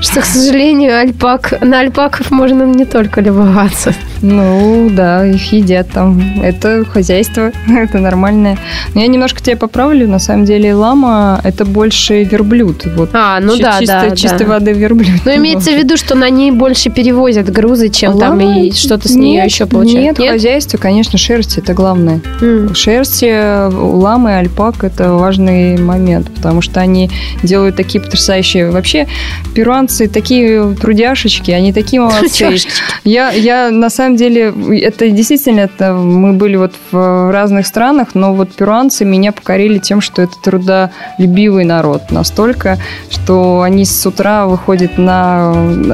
что, 0.00 0.20
к 0.20 0.24
сожалению, 0.24 0.98
альпак, 0.98 1.60
на 1.60 1.80
альпаков 1.80 2.30
можно 2.30 2.64
не 2.64 2.84
только 2.84 3.20
любоваться 3.20 3.49
развиваться. 3.50 3.94
Ну, 4.22 4.88
да, 4.90 5.24
их 5.26 5.52
едят 5.52 5.88
там. 5.92 6.20
Это 6.42 6.84
хозяйство, 6.84 7.52
это 7.68 7.98
нормальное. 7.98 8.58
Но 8.94 9.00
я 9.00 9.06
немножко 9.06 9.40
тебя 9.42 9.56
поправлю. 9.56 10.06
На 10.08 10.18
самом 10.18 10.44
деле 10.44 10.74
лама– 10.74 11.40
это 11.44 11.64
больше 11.64 12.24
верблюд. 12.24 12.86
Вот 12.96 13.10
А, 13.12 13.40
ну 13.40 13.56
да, 13.56 13.78
чисто- 13.80 14.06
да. 14.10 14.16
Чистой 14.16 14.46
да. 14.46 14.54
воды 14.54 14.72
верблюд. 14.72 15.20
Но 15.24 15.34
имеется 15.36 15.70
в 15.70 15.76
виду, 15.76 15.96
что 15.96 16.14
на 16.14 16.28
ней 16.30 16.50
больше 16.50 16.90
перевозят 16.90 17.50
грузы, 17.50 17.88
чем 17.88 18.18
там 18.18 18.38
Лама? 18.38 18.60
и 18.60 18.72
что-то 18.72 19.08
с 19.08 19.14
нее 19.14 19.42
Нет, 19.42 19.46
еще 19.50 19.66
получают. 19.66 20.18
Нет, 20.18 20.30
хозяйство, 20.30 20.78
конечно, 20.78 21.18
шерсть– 21.18 21.58
это 21.58 21.72
главное. 21.74 22.20
М. 22.40 22.74
Шерсть 22.74 23.22
ламы 23.22 24.36
альпак– 24.36 24.76
это 24.84 25.12
важный 25.12 25.78
момент, 25.78 26.30
потому 26.34 26.60
что 26.62 26.80
они 26.80 27.10
делают 27.42 27.76
такие 27.76 28.00
потрясающие... 28.00 28.70
Вообще, 28.70 29.06
перуанцы 29.54 30.08
такие 30.08 30.74
трудяшечки, 30.74 31.50
они 31.50 31.72
такие 31.72 32.00
молодцы. 32.02 32.56
Я, 33.04 33.30
я 33.30 33.70
на 33.70 33.90
самом 33.90 34.09
деле, 34.16 34.52
это 34.80 35.08
действительно, 35.10 35.60
это, 35.60 35.92
мы 35.92 36.32
были 36.32 36.56
вот 36.56 36.74
в 36.92 37.30
разных 37.32 37.66
странах, 37.66 38.08
но 38.14 38.34
вот 38.34 38.52
перуанцы 38.52 39.04
меня 39.04 39.32
покорили 39.32 39.78
тем, 39.78 40.00
что 40.00 40.22
это 40.22 40.32
трудолюбивый 40.42 41.64
народ. 41.64 42.10
Настолько, 42.10 42.78
что 43.10 43.62
они 43.62 43.84
с 43.84 44.06
утра 44.06 44.46
выходят 44.46 44.98
на... 44.98 45.52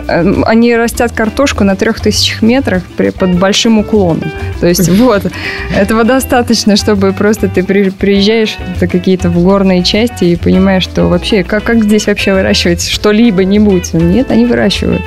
э, 0.09 0.35
Они 0.47 0.75
растят 0.77 1.13
картошку 1.13 1.65
на 1.65 1.77
трех 1.77 2.01
тысячах 2.01 2.43
метрах 2.43 2.83
при- 2.97 3.11
под 3.11 3.39
большим 3.39 3.79
уклоном. 3.79 4.31
То 4.61 4.67
есть 4.67 4.89
вот, 4.99 5.23
этого 5.77 6.05
достаточно, 6.05 6.77
чтобы 6.77 7.13
просто 7.13 7.49
ты 7.49 7.63
при- 7.63 7.91
приезжаешь 7.91 8.57
в 8.81 8.87
какие-то 8.87 9.29
в 9.31 9.43
горные 9.43 9.83
части 9.83 10.25
и 10.25 10.37
понимаешь, 10.37 10.83
что 10.83 11.05
вообще, 11.07 11.43
как, 11.45 11.65
как 11.65 11.85
здесь 11.85 12.07
вообще 12.07 12.33
выращивать 12.35 12.87
что-либо-нибудь? 12.89 13.93
Нет, 13.95 14.31
они 14.31 14.45
выращивают. 14.47 15.03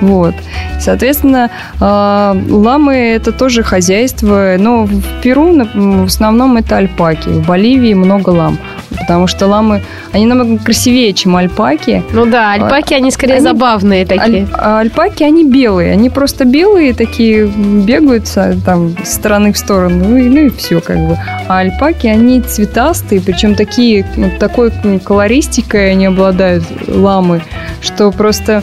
Вот. 0.00 0.34
Соответственно, 0.78 1.50
э, 1.80 2.34
ламы 2.50 2.94
это 2.96 3.32
тоже 3.32 3.62
хозяйство, 3.62 4.56
но 4.58 4.84
в 4.84 5.02
Перу 5.22 5.52
в 5.74 6.04
основном 6.06 6.56
это 6.56 6.76
альпаки. 6.78 7.28
В 7.28 7.46
Боливии 7.46 7.92
много 7.94 8.30
лам, 8.30 8.58
потому 8.98 9.26
что 9.26 9.46
ламы, 9.46 9.82
они 10.12 10.26
намного 10.26 10.58
красивее, 10.58 11.12
чем 11.12 11.36
альпаки. 11.36 12.02
Ну 12.12 12.24
да, 12.26 12.52
альпаки, 12.52 12.94
они 12.94 13.10
скорее 13.10 13.34
Они- 13.34 13.42
забавные 13.42 14.06
такие. 14.06 14.42
Аль- 14.44 14.48
а 14.54 14.80
альпаки, 14.80 15.22
они 15.22 15.44
белые, 15.44 15.92
они 15.92 16.08
просто 16.10 16.44
белые, 16.44 16.94
такие 16.94 17.46
бегают 17.46 18.26
со- 18.26 18.56
там 18.64 18.94
с 19.04 19.14
стороны 19.14 19.52
в 19.52 19.58
сторону, 19.58 20.04
ну 20.08 20.16
и, 20.16 20.28
ну 20.28 20.46
и 20.46 20.48
все 20.50 20.80
как 20.80 20.96
бы. 20.96 21.18
А 21.48 21.58
альпаки, 21.58 22.06
они 22.06 22.40
цветастые, 22.40 23.20
причем 23.20 23.54
такие, 23.54 24.06
ну, 24.16 24.30
такой 24.38 24.72
колористикой 25.04 25.90
они 25.92 26.06
обладают, 26.06 26.64
ламы, 26.88 27.42
что 27.82 28.10
просто, 28.10 28.62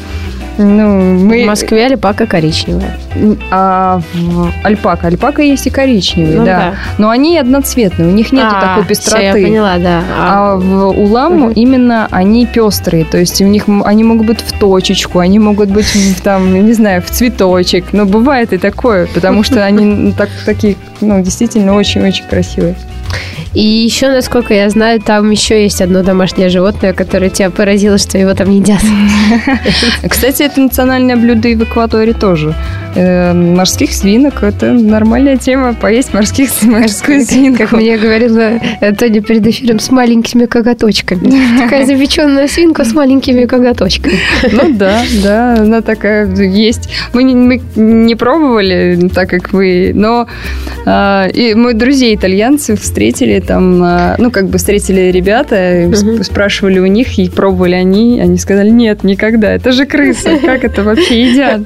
ну, 0.57 1.19
мы... 1.19 1.43
В 1.43 1.47
Москве 1.47 1.85
альпака 1.85 2.25
коричневая. 2.25 2.97
А 3.51 4.01
в 4.13 4.51
альпака, 4.63 5.07
альпака 5.07 5.41
есть 5.41 5.67
и 5.67 5.69
коричневые, 5.69 6.39
Ну 6.39 6.45
да. 6.45 6.73
Но 6.97 7.09
они 7.09 7.37
одноцветные, 7.37 8.09
у 8.09 8.11
них 8.11 8.31
нет 8.31 8.45
А, 8.47 8.61
такой 8.61 8.85
пестроты. 8.85 9.23
я 9.23 9.33
поняла, 9.33 9.77
да. 9.77 10.01
А, 10.17 10.53
А 10.53 10.55
в, 10.57 10.87
у 10.99 11.05
лам 11.05 11.37
Мгм. 11.39 11.51
именно 11.51 12.07
они 12.11 12.45
пестрые, 12.45 13.05
то 13.05 13.17
есть 13.17 13.41
у 13.41 13.45
них 13.45 13.65
они 13.85 14.03
могут 14.03 14.27
быть 14.27 14.41
в 14.41 14.57
точечку, 14.59 15.19
они 15.19 15.39
могут 15.39 15.69
быть 15.69 15.85
в, 15.85 16.21
там, 16.21 16.65
не 16.65 16.73
знаю, 16.73 17.01
в 17.01 17.09
цветочек. 17.09 17.85
Но 17.93 18.05
бывает 18.05 18.53
и 18.53 18.57
такое, 18.57 19.07
потому 19.13 19.43
что 19.43 19.63
они 19.63 20.13
так, 20.17 20.29
такие, 20.45 20.75
ну, 21.01 21.21
действительно 21.21 21.75
очень-очень 21.75 22.25
красивые. 22.25 22.75
И 23.57 23.63
еще, 23.63 24.09
насколько 24.09 24.53
я 24.53 24.69
знаю, 24.69 25.01
там 25.01 25.31
еще 25.31 25.63
есть 25.63 25.81
одно 25.81 26.03
домашнее 26.03 26.49
животное, 26.49 26.93
которое 26.93 27.31
тебя 27.31 27.49
поразило, 27.49 27.97
что 27.97 28.15
его 28.19 28.35
там 28.35 28.51
едят. 28.51 28.81
Кстати, 30.07 30.43
это 30.43 30.61
национальное 30.61 31.15
блюдо 31.15 31.47
и 31.47 31.55
в 31.55 31.63
Эквадоре 31.63 32.13
тоже. 32.13 32.53
Э, 32.93 33.33
морских 33.33 33.93
свинок– 33.93 34.43
это 34.43 34.73
нормальная 34.73 35.37
тема, 35.37 35.73
поесть 35.73 36.13
морских, 36.13 36.51
морскую 36.61 37.25
свинку. 37.25 37.63
Как 37.63 37.71
мне 37.71 37.97
говорила 37.97 38.59
э, 38.79 38.93
Тоня 38.93 39.23
перед 39.23 39.47
эфиром, 39.47 39.79
с 39.79 39.89
маленькими 39.89 40.45
коготочками. 40.45 41.59
Такая 41.59 41.85
запеченная 41.87 42.47
свинка 42.47 42.85
с 42.85 42.93
маленькими 42.93 43.45
коготочками. 43.45 44.19
Ну 44.51 44.75
да, 44.75 45.01
да, 45.23 45.55
она 45.55 45.81
такая 45.81 46.27
есть. 46.35 46.89
Мы 47.11 47.23
не, 47.23 47.33
мы 47.33 47.61
не 47.75 48.13
пробовали, 48.13 49.09
так 49.11 49.31
как 49.31 49.51
вы, 49.51 49.93
но 49.95 50.27
а, 50.85 51.27
и 51.27 51.55
мы 51.55 51.73
друзей 51.73 52.15
итальянцы 52.15 52.75
встретили 52.75 53.46
там, 53.47 53.81
а, 53.81 54.15
ну 54.17 54.29
как 54.29 54.47
бы 54.47 54.57
встретили 54.57 55.09
ребята, 55.11 55.87
Мгм. 55.87 56.23
спрашивали 56.23 56.79
у 56.79 56.85
них, 56.85 57.17
и 57.17 57.29
пробовали 57.29 57.75
они, 57.75 58.19
они 58.19 58.37
сказали, 58.37 58.69
нет, 58.69 59.03
никогда, 59.03 59.51
это 59.53 59.71
же 59.71 59.85
крыса, 59.85 60.37
как 60.43 60.63
это 60.63 60.83
вообще 60.83 61.29
едят? 61.31 61.61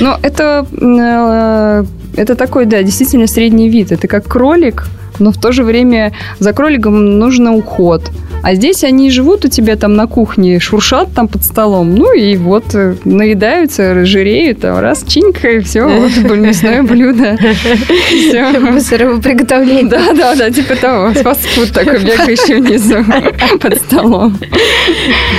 Но 0.00 0.18
это, 0.22 0.66
э, 0.80 1.84
это 2.20 2.34
такой, 2.36 2.66
да, 2.66 2.82
действительно 2.82 3.26
средний 3.26 3.68
вид, 3.68 3.90
это 3.92 4.06
как 4.06 4.26
кролик, 4.26 4.86
но 5.18 5.32
в 5.32 5.38
то 5.38 5.50
же 5.52 5.64
время 5.64 6.12
за 6.38 6.52
кроликом 6.52 7.18
нужно 7.18 7.54
уход. 7.54 8.10
А 8.42 8.54
здесь 8.54 8.84
они 8.84 9.10
живут 9.10 9.44
у 9.44 9.48
тебя 9.48 9.76
там 9.76 9.94
на 9.94 10.06
кухне, 10.06 10.60
шуршат 10.60 11.12
там 11.14 11.28
под 11.28 11.44
столом, 11.44 11.94
ну 11.94 12.14
и 12.14 12.36
вот 12.36 12.74
э, 12.74 12.94
наедаются, 13.04 14.04
жиреют, 14.04 14.64
а 14.64 14.80
раз 14.80 15.04
чинька, 15.06 15.48
и 15.48 15.60
все, 15.60 15.86
вот 16.22 16.36
мясное 16.36 16.82
блюдо. 16.82 17.36
Всё. 18.08 18.72
Быстрого 18.72 19.20
приготовления. 19.20 19.88
Да, 19.88 20.12
да, 20.12 20.34
да, 20.34 20.50
типа 20.50 20.76
того. 20.76 21.12
Фастфуд 21.12 21.72
такой 21.72 21.98
бегающий 21.98 22.60
внизу 22.60 22.96
под 23.60 23.76
столом. 23.78 24.38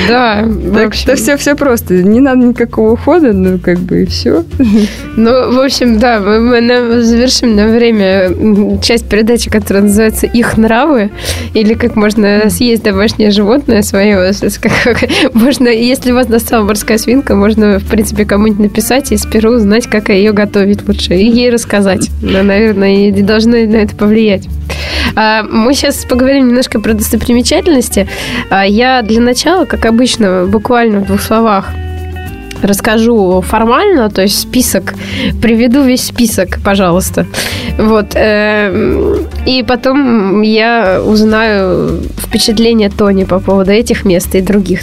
Да, 0.08 0.46
Так 0.74 0.94
что 0.94 1.16
все, 1.16 1.38
все 1.38 1.56
просто. 1.56 1.96
Не 1.96 2.20
надо 2.20 2.46
никакого 2.46 2.94
ухода, 2.94 3.34
ну 3.34 3.60
как 3.60 3.80
бы 3.80 4.04
и 4.04 4.06
все. 4.06 4.44
Ну, 5.16 5.54
в 5.54 5.60
общем, 5.60 6.00
да, 6.00 6.20
мы, 6.20 7.02
завершим 7.02 7.56
на 7.56 7.68
время 7.68 8.80
часть 8.82 9.08
передачи, 9.08 9.50
которая 9.50 9.84
называется 9.84 10.26
«Их 10.26 10.58
нравы», 10.58 11.12
или 11.54 11.74
как 11.74 11.96
можно 11.96 12.50
съесть 12.50 12.84
домашнее 12.92 13.32
животное 13.32 13.82
свое. 13.82 14.32
Как- 14.62 15.10
Можно, 15.34 15.68
если 15.68 16.12
у 16.12 16.16
вас 16.16 16.28
достала 16.28 16.64
морская 16.64 16.98
свинка, 16.98 17.36
можно, 17.36 17.80
в 17.80 17.86
принципе, 17.86 18.26
кому-нибудь 18.26 18.60
написать 18.60 19.12
из 19.12 19.26
Перу, 19.26 19.52
узнать, 19.52 19.88
как 19.88 20.10
ее 20.10 20.32
готовить 20.32 20.88
лучше, 20.88 21.16
и 21.16 21.26
ей 21.30 21.50
рассказать. 21.50 22.10
Она, 22.24 22.44
наверное, 22.44 23.10
и 23.10 23.22
должна 23.22 23.58
на 23.58 23.78
это 23.78 23.96
повлиять. 23.96 24.48
А, 25.16 25.44
Мы 25.44 25.74
сейчас 25.74 26.06
поговорим 26.06 26.48
немножко 26.48 26.80
про 26.80 26.94
достопримечательности. 26.94 28.08
А, 28.50 28.66
Я 28.66 29.02
для 29.02 29.22
начала, 29.22 29.66
как 29.66 29.86
обычно, 29.86 30.46
буквально 30.48 31.00
в 31.00 31.08
двух 31.08 31.22
словах 31.22 31.68
расскажу 32.64 33.42
формально, 33.42 34.10
то 34.10 34.22
есть 34.22 34.40
список, 34.40 34.94
приведу 35.42 35.84
весь 35.84 36.06
список, 36.06 36.60
пожалуйста. 36.64 37.26
Вот. 37.78 38.16
эм, 38.16 39.28
И 39.46 39.64
потом 39.64 40.42
я 40.42 41.02
узнаю 41.06 42.02
впечатление 42.18 42.90
Тони 42.90 43.24
по 43.24 43.40
поводу 43.40 43.72
этих 43.72 44.06
мест 44.06 44.36
и 44.36 44.42
других. 44.42 44.82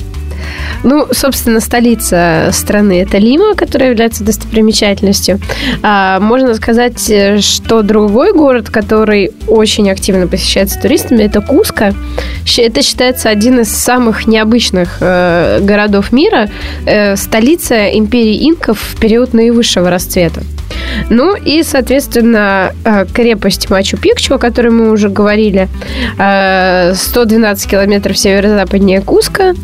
Ну, 0.85 1.07
собственно, 1.13 1.61
столица 1.61 2.51
страны– 2.53 3.01
это 3.03 3.19
Лима, 3.19 3.55
которая 3.55 3.91
является 3.91 4.25
достопримечательностью. 4.25 5.41
А, 5.83 6.21
можно 6.21 6.55
сказать, 6.55 7.01
что 7.43 7.83
другой 7.83 8.33
город, 8.33 8.71
который 8.71 9.33
очень 9.49 9.91
активно 9.91 10.27
посещается 10.27 10.81
туристами, 10.81 11.25
это 11.25 11.41
Куска. 11.41 11.93
Это 12.59 12.83
считается 12.83 13.29
один 13.29 13.61
из 13.61 13.71
самых 13.71 14.27
необычных 14.27 14.99
э, 15.01 15.61
городов 15.61 16.13
мира, 16.13 16.49
э, 16.87 17.17
столица 17.17 17.89
империи 17.91 18.49
инков 18.49 18.79
в 18.79 19.01
период 19.01 19.35
наивысшего 19.35 19.91
расцвета. 19.91 20.43
Ну 21.11 21.37
и, 21.37 21.63
соответственно, 21.63 22.73
э, 22.85 23.07
крепость 23.13 23.69
Мачу-Пикчу, 23.71 24.35
о 24.35 24.39
которой 24.39 24.71
мы 24.71 24.91
уже 24.91 25.09
говорили, 25.09 25.69
112 26.17 27.71
километров 27.71 28.17
северо-западнее 28.17 29.01
Куска, 29.01 29.55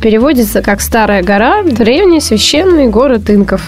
переводится 0.00 0.62
как 0.62 0.80
«Старая 0.80 1.22
гора», 1.22 1.62
древний 1.62 2.20
священный 2.20 2.86
город 2.86 3.30
инков. 3.30 3.62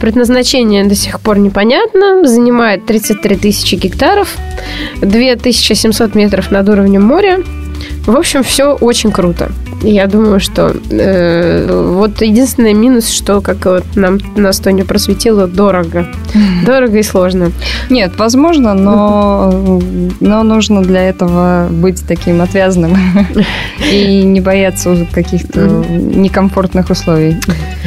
Предназначение 0.00 0.84
до 0.84 0.94
сих 0.94 1.20
пор 1.20 1.38
непонятно. 1.38 2.26
Занимает 2.26 2.86
33 2.86 3.36
тысячи 3.36 3.74
гектаров, 3.74 4.36
2700 5.00 6.14
метров 6.14 6.50
над 6.50 6.68
уровнем 6.68 7.02
моря. 7.02 7.42
В 8.06 8.16
общем, 8.16 8.42
все 8.44 8.74
очень 8.74 9.10
круто. 9.10 9.50
Я 9.82 10.06
думаю, 10.06 10.38
что 10.38 10.74
э, 10.90 11.92
вот 11.94 12.22
единственный 12.22 12.72
минус, 12.72 13.10
что, 13.10 13.40
как 13.40 13.64
вот 13.64 13.84
нам 13.96 14.18
нас 14.36 14.60
Тоня 14.60 14.84
просветила, 14.84 15.46
дорого. 15.46 16.06
Дорого 16.64 16.98
и 16.98 17.02
сложно. 17.02 17.50
Нет, 17.90 18.12
возможно, 18.16 18.74
но, 18.74 19.80
но 20.20 20.42
нужно 20.44 20.82
для 20.82 21.08
этого 21.08 21.66
быть 21.68 22.06
таким 22.06 22.40
отвязным 22.40 22.96
и 23.92 24.22
не 24.22 24.40
бояться 24.40 25.06
каких-то 25.12 25.60
некомфортных 25.60 26.90
условий. 26.90 27.36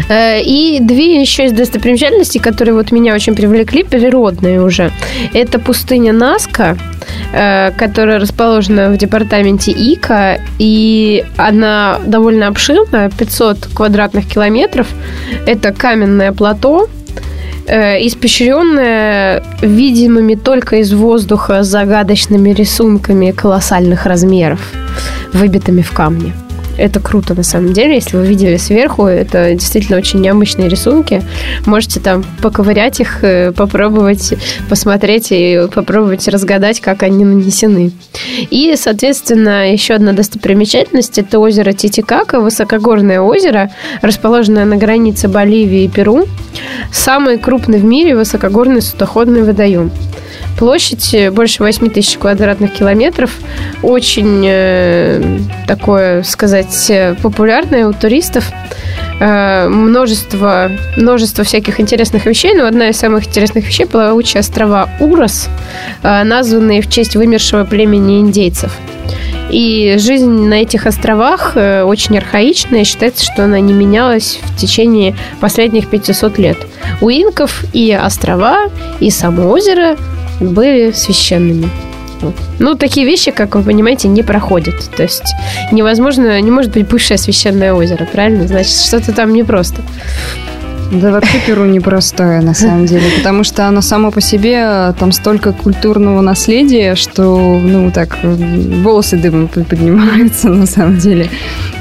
Э, 0.09 0.41
и 0.41 0.79
две 0.81 1.21
еще 1.21 1.45
из 1.45 1.53
достопримечательностей, 1.53 2.41
которые 2.41 2.73
вот 2.73 2.91
меня 2.91 3.13
очень 3.13 3.35
привлекли, 3.35 3.83
природные 3.83 4.61
уже. 4.61 4.91
Это 5.33 5.59
пустыня 5.59 6.11
Наска, 6.11 6.77
э, 7.31 7.71
которая 7.71 8.19
расположена 8.19 8.89
в 8.89 8.97
департаменте 8.97 9.71
Ика, 9.71 10.39
и 10.59 11.23
она 11.37 11.84
довольно 12.05 12.47
обширная, 12.47 13.09
500 13.09 13.67
квадратных 13.73 14.27
километров. 14.27 14.87
Это 15.47 15.71
каменное 15.71 16.31
плато, 16.31 16.87
э, 17.67 18.05
испещренное 18.05 19.43
видимыми 19.61 20.35
только 20.35 20.77
из 20.77 20.93
воздуха 20.93 21.63
загадочными 21.63 22.51
рисунками 22.53 23.31
колоссальных 23.31 24.05
размеров, 24.05 24.59
выбитыми 25.33 25.81
в 25.81 25.91
камне. 25.91 26.33
Это 26.77 26.99
круто, 26.99 27.33
на 27.33 27.43
самом 27.43 27.73
деле. 27.73 27.95
Если 27.95 28.17
вы 28.17 28.25
видели 28.25 28.57
сверху, 28.57 29.05
это 29.05 29.53
действительно 29.53 29.97
очень 29.97 30.19
необычные 30.21 30.67
рисунки. 30.67 31.23
Можете 31.65 31.99
там 31.99 32.23
поковырять 32.41 32.99
их, 32.99 33.23
э, 33.23 33.51
попробовать 33.51 34.33
посмотреть 34.69 35.27
и 35.31 35.67
попробовать 35.73 36.27
разгадать, 36.27 36.81
как 36.81 37.03
они 37.03 37.23
нанесены. 37.23 37.91
И, 38.49 38.73
соответственно, 38.77 39.71
еще 39.71 39.93
одна 39.93 40.11
достопримечательность– 40.11 41.17
это 41.19 41.39
озеро 41.39 41.71
Титикака, 41.71 42.39
высокогорное 42.39 43.21
озеро, 43.21 43.71
расположенное 44.01 44.65
на 44.65 44.75
границе 44.75 45.27
Боливии 45.27 45.83
и 45.83 45.87
Перу. 45.87 46.25
Самый 46.91 47.37
крупный 47.37 47.79
в 47.79 47.85
мире 47.85 48.15
высокогорный 48.15 48.81
судоходный 48.81 49.43
водоем. 49.43 49.91
Площадь 50.57 51.13
э, 51.13 51.31
больше 51.31 51.63
8 51.63 51.89
тысяч 51.89 52.17
квадратных 52.17 52.73
километров. 52.73 53.31
Очень 53.83 54.43
э, 54.45 55.39
такое, 55.67 56.23
сказать, 56.23 56.89
э, 56.89 57.15
популярное 57.21 57.87
у 57.87 57.93
туристов. 57.93 58.51
Э, 59.19 59.67
множество, 59.67 60.71
множество 60.97 61.43
всяких 61.43 61.79
интересных 61.79 62.25
вещей, 62.25 62.53
но 62.53 62.65
одна 62.65 62.89
из 62.89 62.97
самых 62.97 63.27
интересных 63.27 63.67
вещей– 63.67 63.85
плавучие 63.87 64.39
острова 64.39 64.89
Урос, 64.99 65.49
э, 66.03 66.23
названные 66.23 66.81
в 66.81 66.89
честь 66.89 67.15
вымершего 67.15 67.63
племени 67.65 68.19
индейцев. 68.19 68.77
И 69.49 69.95
жизнь 69.99 70.29
на 70.29 70.55
этих 70.55 70.85
островах 70.85 71.53
э, 71.55 71.83
очень 71.83 72.17
архаичная. 72.17 72.83
Считается, 72.83 73.23
что 73.23 73.43
она 73.43 73.59
не 73.59 73.73
менялась 73.73 74.39
в 74.41 74.57
течение 74.57 75.15
последних 75.39 75.87
500 75.89 76.37
лет. 76.37 76.57
У 76.99 77.09
инков 77.09 77.63
и 77.71 77.93
острова, 77.93 78.69
и 78.99 79.09
само 79.09 79.49
озеро 79.49 79.97
были 80.39 80.91
священными. 80.91 81.69
Ну, 82.59 82.75
такие 82.75 83.05
вещи, 83.05 83.31
как 83.31 83.55
вы 83.55 83.63
понимаете, 83.63 84.07
не 84.07 84.23
проходят. 84.23 84.75
То 84.95 85.03
есть 85.03 85.33
невозможно, 85.71 86.39
не 86.41 86.51
может 86.51 86.71
быть 86.71 86.87
бывшее 86.87 87.17
священное 87.17 87.73
озеро, 87.73 88.07
правильно? 88.11 88.47
Значит, 88.47 88.73
что-то 88.73 89.11
там 89.13 89.33
непросто. 89.33 89.81
Да 90.91 91.11
вообще 91.11 91.39
Перу 91.45 91.65
непростое, 91.65 92.41
на 92.41 92.53
самом 92.53 92.85
деле, 92.85 93.03
потому 93.17 93.43
что 93.43 93.67
оно 93.67 93.81
само 93.81 94.11
по 94.11 94.21
себе, 94.21 94.93
там 94.99 95.11
столько 95.11 95.51
культурного 95.51 96.21
наследия, 96.21 96.93
что, 96.95 97.59
ну, 97.59 97.91
так, 97.91 98.17
волосы 98.23 99.17
дымом 99.17 99.47
поднимаются, 99.47 100.49
на 100.49 100.67
самом 100.67 100.99
деле. 100.99 101.29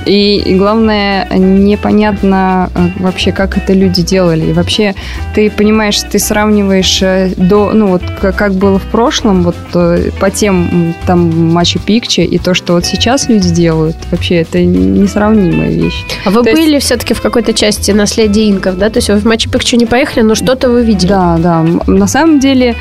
И, 0.06 0.36
и 0.36 0.54
главное, 0.56 1.26
непонятно 1.30 2.70
э, 2.74 2.88
вообще, 2.98 3.32
как 3.32 3.56
это 3.56 3.72
люди 3.72 4.02
делали. 4.02 4.46
И 4.46 4.52
вообще, 4.52 4.94
ты 5.34 5.50
понимаешь, 5.50 6.00
ты 6.00 6.18
сравниваешь 6.18 7.02
э, 7.02 7.32
до, 7.36 7.72
ну 7.72 7.88
вот 7.88 8.02
как 8.20 8.54
было 8.54 8.78
в 8.78 8.84
прошлом, 8.84 9.42
вот 9.42 9.56
э, 9.74 10.10
по 10.20 10.30
тем 10.30 10.94
там 11.06 11.52
Мачу 11.52 11.78
Пикче 11.78 12.24
и 12.24 12.38
то, 12.38 12.54
что 12.54 12.74
вот 12.74 12.84
сейчас 12.84 13.28
люди 13.28 13.50
делают, 13.50 13.96
вообще 14.10 14.36
это 14.36 14.62
несравнимая 14.62 15.70
вещь. 15.70 16.04
А 16.24 16.30
вы 16.30 16.42
то 16.42 16.52
были 16.52 16.74
есть... 16.74 16.86
все-таки 16.86 17.14
в 17.14 17.20
какой-то 17.20 17.52
части 17.54 17.90
наследия 17.92 18.50
инков, 18.50 18.76
да? 18.76 18.90
То 18.90 18.98
есть 18.98 19.08
вы 19.08 19.16
в 19.16 19.24
Мачу 19.24 19.50
Пикчу 19.50 19.76
не 19.76 19.86
поехали, 19.86 20.22
но 20.22 20.34
что-то 20.34 20.70
вы 20.70 20.84
видели? 20.84 21.08
Да, 21.08 21.36
да. 21.38 21.62
На 21.86 22.06
самом 22.06 22.40
деле 22.40 22.76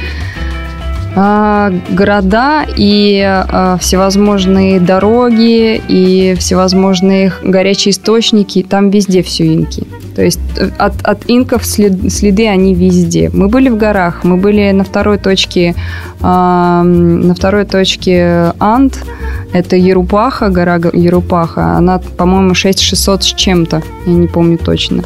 города 1.15 2.65
и 2.75 3.21
а, 3.23 3.77
всевозможные 3.79 4.79
дороги 4.79 5.81
и 5.87 6.35
всевозможные 6.39 7.31
горячие 7.43 7.91
источники, 7.91 8.65
там 8.67 8.89
везде 8.89 9.21
все 9.21 9.45
инки. 9.53 9.85
То 10.15 10.23
есть 10.23 10.39
э, 10.57 10.69
от, 10.77 10.93
от 11.03 11.23
инков 11.27 11.65
след, 11.65 12.11
следы 12.11 12.47
они 12.47 12.73
везде. 12.73 13.29
Мы 13.33 13.47
были 13.47 13.69
в 13.69 13.77
горах, 13.77 14.23
мы 14.23 14.37
были 14.37 14.71
на 14.71 14.83
второй 14.83 15.17
точке, 15.17 15.75
на 16.21 17.33
второй 17.35 17.65
точке 17.65 18.53
Анд, 18.59 19.03
это 19.53 19.75
Ерупаха, 19.75 20.49
гора 20.49 20.79
Ерупаха. 20.93 21.77
Она, 21.77 21.99
по-моему, 21.99 22.53
6600 22.53 23.23
с 23.23 23.33
чем-то, 23.33 23.81
я 24.05 24.13
не 24.13 24.27
помню 24.27 24.57
точно. 24.57 25.03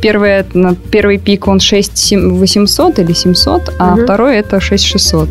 Первый, 0.00 0.44
первый 0.90 1.18
пик 1.18 1.48
он 1.48 1.60
6800 1.60 2.98
или 2.98 3.12
700, 3.12 3.74
а 3.78 3.94
угу. 3.94 4.02
второй 4.02 4.36
это 4.36 4.60
6600. 4.60 5.28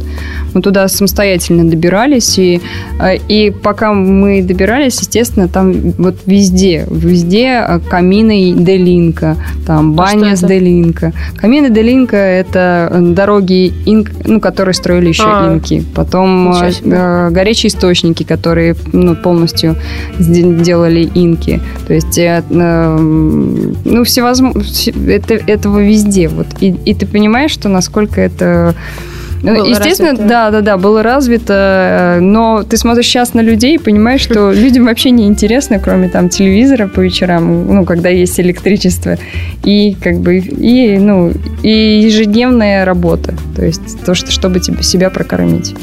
Мы 0.54 0.62
туда 0.62 0.88
самостоятельно 0.88 1.70
добирались, 1.70 2.40
и, 2.40 2.62
э, 3.00 3.18
и 3.30 3.52
пока 3.52 3.94
мы 3.94 4.42
добирались, 4.42 5.00
естественно, 5.00 5.48
там 5.48 5.92
вот 5.98 6.16
везде, 6.26 6.86
везде 6.90 7.82
камины 7.90 8.54
Делинг 8.54 8.98
Делинка, 8.98 9.38
там 9.66 9.94
баня 9.94 10.36
с 10.36 10.42
Делинка. 10.42 11.14
Камины 11.36 11.70
Делинка– 11.70 12.18
это 12.18 12.90
дороги, 12.92 13.74
инк, 13.86 14.12
ну, 14.26 14.40
которые 14.40 14.74
строили 14.74 15.10
еще 15.10 15.24
а, 15.26 15.54
инки. 15.54 15.84
Потом 15.96 16.54
э, 16.54 17.30
горячие 17.32 17.70
источники, 17.70 18.24
которые 18.24 18.57
ну, 18.94 19.16
полностью 19.16 19.76
делали 20.20 21.10
инки. 21.14 21.62
То 21.88 21.94
есть, 21.94 22.18
э, 22.18 22.44
э, 22.50 22.98
ну, 22.98 24.04
всевозможно, 24.04 24.64
это, 25.08 25.34
этого 25.34 25.80
везде. 25.80 26.28
Вот. 26.28 26.48
И, 26.60 26.76
и 26.86 26.94
ты 26.94 27.06
понимаешь, 27.06 27.52
что 27.52 27.70
насколько 27.70 28.22
это 28.22 28.76
ну, 29.44 29.56
было 29.56 29.68
Естественно, 29.68 30.12
развито. 30.12 30.30
да, 30.30 30.52
да, 30.52 30.62
да, 30.62 30.78
было 30.78 31.04
развито, 31.04 32.18
э, 32.18 32.20
но 32.20 32.64
ты 32.64 32.78
смотришь 32.78 33.06
сейчас 33.06 33.34
на 33.34 33.42
людей 33.42 33.76
и 33.76 33.78
понимаешь, 33.78 34.22
что 34.22 34.52
людям 34.54 34.86
вообще 34.86 35.12
не 35.12 35.28
интересно, 35.28 35.80
кроме 35.80 36.10
там 36.10 36.30
телевизора 36.30 36.88
по 36.88 37.02
вечерам, 37.02 37.68
ну, 37.68 37.86
когда 37.86 38.10
есть 38.10 38.40
электричество, 38.40 39.18
и 39.64 39.96
как 40.02 40.20
бы, 40.20 40.38
и, 40.38 40.98
ну, 40.98 41.34
и 41.64 42.02
ежедневная 42.04 42.86
работа, 42.86 43.34
то 43.56 43.64
есть 43.64 44.04
то, 44.06 44.16
что, 44.16 44.32
чтобы 44.32 44.60
тебе, 44.60 44.82
себя 44.84 45.10
прокормить 45.10 45.76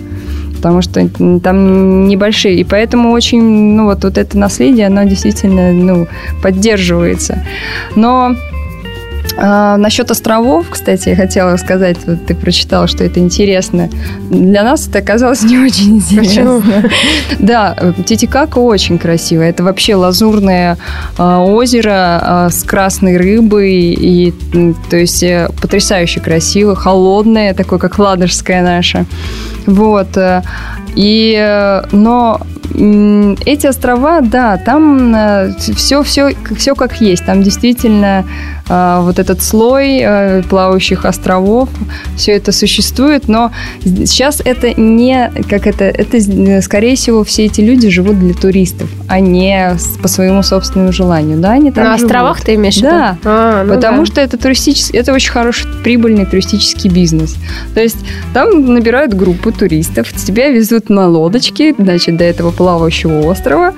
потому 0.65 0.81
что 0.81 1.07
там 1.41 2.09
небольшие. 2.09 2.55
И 2.55 2.65
поэтому 2.65 3.11
очень, 3.11 3.43
ну, 3.75 3.85
вот, 3.85 4.03
вот 4.03 4.17
это 4.17 4.39
наследие, 4.39 4.87
оно 4.87 5.05
действительно, 5.05 5.73
ну, 5.73 6.07
поддерживается. 6.43 7.45
Но 7.97 8.35
а, 9.37 9.77
насчет 9.77 10.11
островов, 10.11 10.67
кстати, 10.71 11.09
я 11.09 11.17
хотела 11.17 11.57
сказать, 11.57 11.97
вот 12.07 12.25
ты 12.27 12.35
прочитала, 12.35 12.87
что 12.87 13.05
это 13.05 13.21
интересно. 13.21 13.91
Для 14.31 14.63
нас 14.63 14.87
это 14.89 15.01
оказалось 15.01 15.43
не 15.43 15.59
очень 15.59 15.97
интересно. 15.97 16.61
Почему? 16.61 16.91
Да, 17.41 17.77
Титикака 18.07 18.59
очень 18.59 18.99
красивое. 18.99 19.51
Это 19.51 19.65
вообще 19.65 19.97
лазурное 19.97 20.79
э, 21.19 21.23
озеро 21.23 22.47
э, 22.47 22.51
с 22.51 22.63
красной 22.63 23.17
рыбой, 23.17 23.73
и, 23.93 24.33
то 24.89 24.97
есть 24.97 25.23
э, 25.23 25.49
потрясающе 25.61 26.21
красиво, 26.21 26.77
холодное, 26.77 27.55
такое 27.55 27.79
как 27.79 27.99
Ладожское 27.99 28.63
наше. 28.63 29.05
Вот. 29.67 30.17
Э, 30.17 30.43
и, 30.95 31.37
э, 31.37 31.83
но 31.91 32.41
эти 32.73 33.67
острова, 33.67 34.21
да, 34.21 34.57
там 34.57 35.55
все, 35.59 36.03
все, 36.03 36.31
все 36.57 36.75
как 36.75 37.01
есть. 37.01 37.25
Там 37.25 37.43
действительно 37.43 38.25
а, 38.69 39.03
вот 39.03 39.19
этот 39.19 39.43
слой 39.43 40.01
а, 40.03 40.43
плавающих 40.43 41.05
островов, 41.05 41.69
все 42.17 42.33
это 42.33 42.51
существует, 42.51 43.29
но 43.29 43.53
сейчас 43.83 44.41
это 44.43 44.73
не, 44.81 45.31
как 45.49 45.67
это, 45.67 45.85
это, 45.85 46.63
скорее 46.63 46.97
всего, 46.97 47.25
все 47.25 47.45
эти 47.45 47.61
люди 47.61 47.91
живут 47.91 48.19
для 48.19 48.33
туристов, 48.33 48.89
а 49.07 49.21
не 49.21 49.77
по 50.01 50.09
своему 50.09 50.43
собственному 50.43 50.93
желанию, 50.93 51.39
да, 51.39 51.53
они 51.53 51.71
там 51.73 51.85
На 51.85 51.97
живут. 51.99 52.11
островах 52.11 52.41
ты 52.41 52.55
имеешь 52.55 52.77
в 52.77 52.79
виду? 52.79 52.91
Да, 52.91 53.19
а, 53.25 53.65
ну 53.65 53.75
потому 53.75 53.99
да. 53.99 54.07
что 54.07 54.21
это 54.23 54.39
туристический, 54.39 54.99
это 54.99 55.13
очень 55.13 55.31
хороший 55.31 55.67
прибыльный 55.83 56.25
туристический 56.25 56.89
бизнес. 56.89 57.37
То 57.75 57.81
есть 57.81 57.99
там 58.33 58.73
набирают 58.73 59.13
группу 59.13 59.53
туристов, 59.53 60.11
тебя 60.15 60.49
везут 60.49 60.89
на 60.89 61.07
лодочке, 61.07 61.75
значит, 61.79 62.17
до 62.17 62.25
этого 62.25 62.51
плавающего 62.55 63.21
острова, 63.31 63.75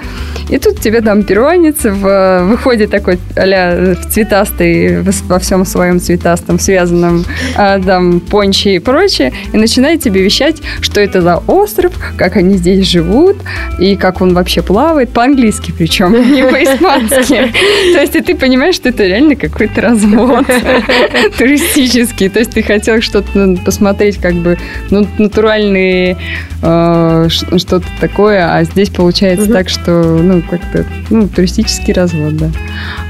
и 0.49 0.59
тут 0.59 0.81
тебе 0.81 1.01
там 1.01 1.23
перуанец 1.23 1.85
в, 1.85 2.45
выходит 2.45 2.91
такой 2.91 3.19
а 3.37 3.95
в 3.95 4.11
цветастый 4.11 5.03
во 5.03 5.39
всем 5.39 5.65
своем 5.65 6.01
цветастом, 6.01 6.59
связанном 6.59 7.25
а, 7.57 7.81
там 7.81 8.21
понче 8.21 8.77
и 8.77 8.79
прочее, 8.79 9.33
и 9.53 9.57
начинает 9.57 10.03
тебе 10.03 10.23
вещать, 10.23 10.57
что 10.81 11.01
это 11.01 11.21
за 11.21 11.39
остров, 11.47 11.93
как 12.17 12.37
они 12.37 12.57
здесь 12.57 12.87
живут, 12.87 13.37
и 13.79 13.97
как 13.97 14.21
он 14.21 14.35
вообще 14.35 14.63
плавает, 14.63 15.11
по-английски 15.11 15.73
причем, 15.77 16.13
не 16.13 16.43
по-испански. 16.45 17.53
То 17.95 18.01
есть 18.01 18.17
и 18.17 18.21
ты 18.21 18.35
понимаешь, 18.35 18.75
что 18.75 18.89
это 18.89 19.05
реально 19.05 19.37
какой-то 19.37 19.81
развод 19.81 20.47
туристический. 21.39 22.29
То 22.29 22.41
есть 22.41 22.53
ты 22.53 22.63
хотел 22.63 23.01
что-то 23.01 23.57
посмотреть, 23.65 24.19
как 24.19 24.35
бы 24.35 24.59
ну, 24.91 25.07
натуральные 25.19 26.17
э, 26.63 27.29
что-то 27.29 27.87
такое, 28.01 28.55
а 28.55 28.65
здесь 28.73 28.91
получается 28.91 29.49
так, 29.51 29.69
что 29.69 30.03
ну 30.03 30.43
как-то 30.43 30.85
ну, 31.11 31.29
туристический 31.29 31.93
развод, 31.93 32.37
да. 32.37 32.51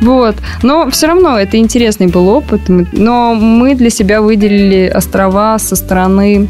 Вот. 0.00 0.36
Но 0.62 0.90
все 0.90 1.08
равно 1.08 1.38
это 1.38 1.56
интересный 1.56 2.06
был 2.06 2.28
опыт. 2.28 2.62
Но 2.68 3.34
мы 3.34 3.74
для 3.74 3.90
себя 3.90 4.20
выделили 4.22 4.88
острова 4.88 5.58
со 5.58 5.76
стороны 5.76 6.48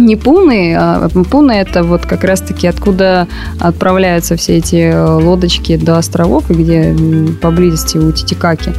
не 0.00 0.16
Пуны, 0.16 0.74
а 0.76 1.08
Пуна 1.08 1.60
это 1.60 1.82
вот 1.82 2.06
как 2.06 2.24
раз-таки 2.24 2.66
откуда 2.66 3.28
отправляются 3.58 4.36
все 4.36 4.56
эти 4.56 4.92
лодочки 4.92 5.76
до 5.76 5.98
островов, 5.98 6.44
где 6.48 6.96
поблизости 7.40 7.98
у 7.98 8.10
Титикаки. 8.12 8.72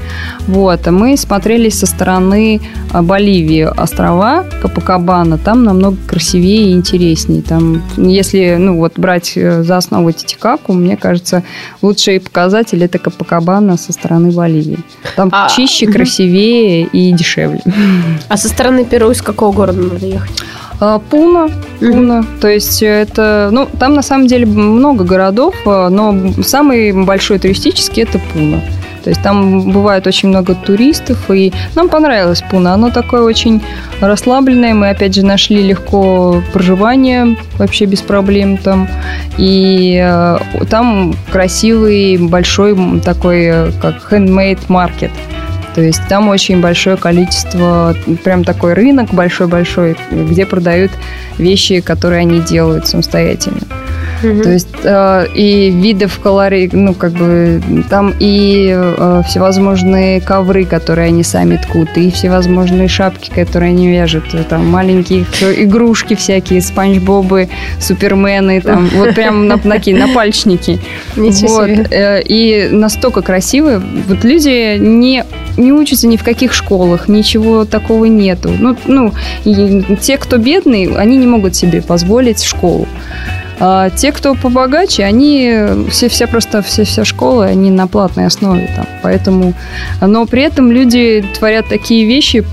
Вот. 0.47 0.87
А 0.87 0.91
мы 0.91 1.17
смотрели 1.17 1.69
со 1.69 1.85
стороны 1.85 2.61
а, 2.91 3.01
Боливии 3.01 3.61
острова 3.61 4.45
Капакабана, 4.61 5.37
там 5.37 5.63
намного 5.63 5.97
красивее 6.07 6.71
и 6.71 6.73
интереснее. 6.73 7.41
Там, 7.41 7.81
если 7.97 8.55
ну, 8.59 8.77
вот 8.77 8.97
брать 8.97 9.33
э, 9.35 9.63
за 9.63 9.77
основу 9.77 10.11
Титикаку, 10.11 10.73
мне 10.73 10.97
кажется, 10.97 11.43
лучший 11.81 12.19
показатель 12.19 12.83
это 12.83 12.99
Капакабана 12.99 13.77
со 13.77 13.93
стороны 13.93 14.31
Боливии. 14.31 14.79
Там 15.15 15.29
а, 15.31 15.49
чище, 15.49 15.87
красивее 15.87 16.83
и 16.83 17.11
дешевле. 17.11 17.61
А 18.27 18.37
со 18.37 18.47
стороны 18.47 18.85
Перу 18.85 19.11
из 19.11 19.21
какого 19.21 19.51
города 19.51 19.81
надо 19.81 20.05
ехать? 20.05 20.43
А, 20.81 20.97
Пуна, 20.97 21.47
Пуна. 21.79 22.21
Mm-hmm. 22.21 22.39
То 22.41 22.47
есть 22.47 22.81
это, 22.81 23.49
ну, 23.51 23.67
там 23.79 23.93
на 23.93 24.01
самом 24.01 24.25
деле 24.25 24.47
много 24.47 25.03
городов, 25.03 25.53
а, 25.67 25.89
но 25.89 26.33
самый 26.41 26.91
большой 27.05 27.37
туристический 27.37 28.01
это 28.01 28.19
Пуна. 28.33 28.61
То 29.03 29.09
есть 29.11 29.21
там 29.21 29.71
бывает 29.71 30.07
очень 30.07 30.29
много 30.29 30.55
туристов, 30.55 31.29
и 31.29 31.53
нам 31.75 31.87
понравилось 31.87 32.43
Пуна. 32.49 32.73
Оно 32.73 32.89
такое 32.89 33.21
очень 33.21 33.61
расслабленное. 33.99 34.73
Мы, 34.73 34.89
опять 34.89 35.13
же, 35.13 35.23
нашли 35.23 35.61
легко 35.61 36.41
проживание, 36.51 37.37
вообще 37.57 37.85
без 37.85 38.01
проблем 38.01 38.57
там. 38.57 38.87
И 39.37 39.99
э, 40.03 40.37
там 40.69 41.15
красивый, 41.31 42.17
большой 42.17 42.75
такой, 43.01 43.71
как 43.81 44.11
handmade 44.11 44.61
маркет. 44.67 45.11
То 45.75 45.81
есть 45.81 46.01
там 46.09 46.27
очень 46.27 46.59
большое 46.59 46.97
количество, 46.97 47.95
прям 48.23 48.43
такой 48.43 48.73
рынок 48.73 49.13
большой-большой, 49.13 49.95
где 50.11 50.45
продают 50.45 50.91
вещи, 51.37 51.81
которые 51.81 52.21
они 52.21 52.41
делают 52.41 52.87
самостоятельно. 52.87 53.61
Угу. 54.23 54.43
То 54.43 54.49
есть 54.51 54.67
э, 54.83 55.27
и 55.33 55.69
видов 55.71 56.19
колорей, 56.19 56.69
ну, 56.71 56.93
как 56.93 57.13
бы 57.13 57.61
там 57.89 58.13
и 58.19 58.69
э, 58.73 59.21
всевозможные 59.27 60.21
ковры, 60.21 60.65
которые 60.65 61.07
они 61.07 61.23
сами 61.23 61.57
ткут, 61.57 61.89
и 61.95 62.11
всевозможные 62.11 62.87
шапки, 62.87 63.29
которые 63.29 63.69
они 63.69 63.91
вяжут, 63.91 64.23
там 64.49 64.67
маленькие 64.67 65.25
игрушки 65.57 66.15
всякие, 66.15 66.61
спанч-бобы, 66.61 67.49
супермены, 67.79 68.61
там, 68.61 68.89
вот 68.93 69.15
прям 69.15 69.47
на, 69.47 69.57
на, 69.63 69.75
на 69.75 70.07
пальчники. 70.13 70.79
Ничего 71.15 71.55
вот. 71.55 71.69
себе. 71.69 71.87
Э, 71.89 72.21
и 72.23 72.69
настолько 72.71 73.21
красивые. 73.21 73.81
Вот 74.07 74.23
люди 74.23 74.77
не 74.77 75.23
не 75.57 75.73
учатся 75.73 76.07
ни 76.07 76.17
в 76.17 76.23
каких 76.23 76.53
школах, 76.53 77.07
ничего 77.07 77.65
такого 77.65 78.05
нету. 78.05 78.51
Ну, 78.57 78.77
ну 78.85 79.13
те, 79.99 80.17
кто 80.17 80.37
бедный, 80.37 80.95
они 80.95 81.17
не 81.17 81.27
могут 81.27 81.55
себе 81.55 81.81
позволить 81.81 82.43
школу. 82.43 82.87
А 83.63 83.91
те, 83.91 84.11
кто 84.11 84.33
побогаче, 84.33 85.03
они 85.03 85.55
все, 85.91 86.09
все 86.09 86.25
просто 86.25 86.63
все, 86.63 86.83
вся 86.83 87.05
школа, 87.05 87.45
они 87.45 87.69
на 87.69 87.85
платной 87.85 88.25
основе 88.25 88.67
там. 88.75 88.87
Поэтому, 89.03 89.53
но 90.01 90.25
при 90.25 90.41
этом 90.41 90.71
люди 90.71 91.23
творят 91.37 91.67
такие 91.67 92.07
вещи, 92.07 92.43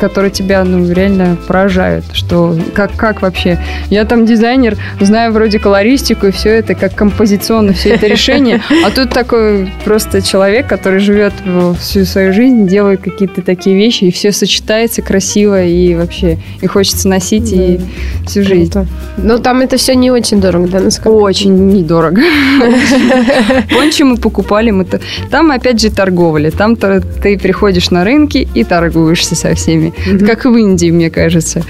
которые 0.00 0.30
тебя 0.30 0.64
ну, 0.64 0.90
реально 0.90 1.36
поражают, 1.46 2.06
что 2.14 2.56
как, 2.72 2.96
как 2.96 3.20
вообще. 3.20 3.58
Я 3.90 4.06
там 4.06 4.24
дизайнер, 4.24 4.78
знаю 5.00 5.34
вроде 5.34 5.58
колористику 5.58 6.28
и 6.28 6.30
все 6.30 6.48
это, 6.48 6.74
как 6.74 6.94
композиционно 6.94 7.74
все 7.74 7.90
это 7.90 8.06
решение, 8.06 8.62
а 8.86 8.90
тут 8.90 9.10
такой 9.10 9.70
просто 9.84 10.22
человек, 10.22 10.66
который 10.66 10.98
живет 10.98 11.34
всю 11.78 12.06
свою 12.06 12.32
жизнь, 12.32 12.66
делает 12.66 13.02
какие-то 13.02 13.42
такие 13.42 13.76
вещи, 13.76 14.04
и 14.04 14.10
все 14.10 14.32
сочетается 14.32 15.02
красиво, 15.02 15.62
и 15.62 15.94
вообще, 15.94 16.38
и 16.62 16.66
хочется 16.66 17.06
носить 17.06 17.52
и 17.52 17.78
всю 18.26 18.42
жизнь. 18.42 18.72
Но 19.18 19.36
там 19.36 19.60
это 19.60 19.76
все 19.76 19.94
не 19.94 20.10
очень 20.10 20.40
дорого 20.40 20.53
недорого, 20.54 20.68
да, 20.68 20.80
насколько? 20.80 21.16
Очень 21.22 21.68
недорого. 21.68 22.20
Пончи 23.74 24.04
мы 24.04 24.16
покупали, 24.16 24.70
мы 24.70 24.86
там 25.30 25.50
опять 25.50 25.80
же 25.80 25.90
торговали. 25.90 26.50
Там 26.50 26.76
ты 26.76 27.38
приходишь 27.38 27.90
на 27.90 28.04
рынки 28.04 28.48
и 28.54 28.64
торгуешься 28.64 29.34
со 29.34 29.54
всеми. 29.54 29.92
Как 30.26 30.44
в 30.44 30.56
Индии, 30.56 30.90
мне 30.90 31.10
кажется. 31.10 31.62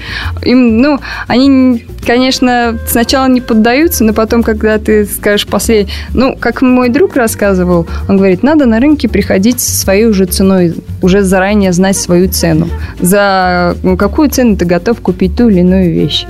Им, 0.43 0.77
ну, 0.77 0.99
они, 1.27 1.85
конечно, 2.05 2.77
сначала 2.87 3.27
не 3.27 3.41
поддаются, 3.41 4.03
но 4.03 4.13
потом, 4.13 4.43
когда 4.43 4.77
ты 4.77 5.05
скажешь 5.05 5.47
последний... 5.47 5.91
Ну, 6.13 6.35
как 6.39 6.61
мой 6.61 6.89
друг 6.89 7.15
рассказывал, 7.15 7.87
он 8.07 8.17
говорит, 8.17 8.43
надо 8.43 8.65
на 8.65 8.79
рынке 8.79 9.07
приходить 9.07 9.59
со 9.59 9.75
своей 9.75 10.05
уже 10.05 10.25
ценой, 10.25 10.73
уже 11.01 11.23
заранее 11.23 11.71
знать 11.71 11.97
свою 11.97 12.29
цену. 12.29 12.69
За 12.99 13.75
какую 13.97 14.29
цену 14.29 14.57
ты 14.57 14.65
готов 14.65 15.01
купить 15.01 15.35
ту 15.35 15.49
или 15.49 15.59
иную 15.59 15.93
вещь. 15.93 16.25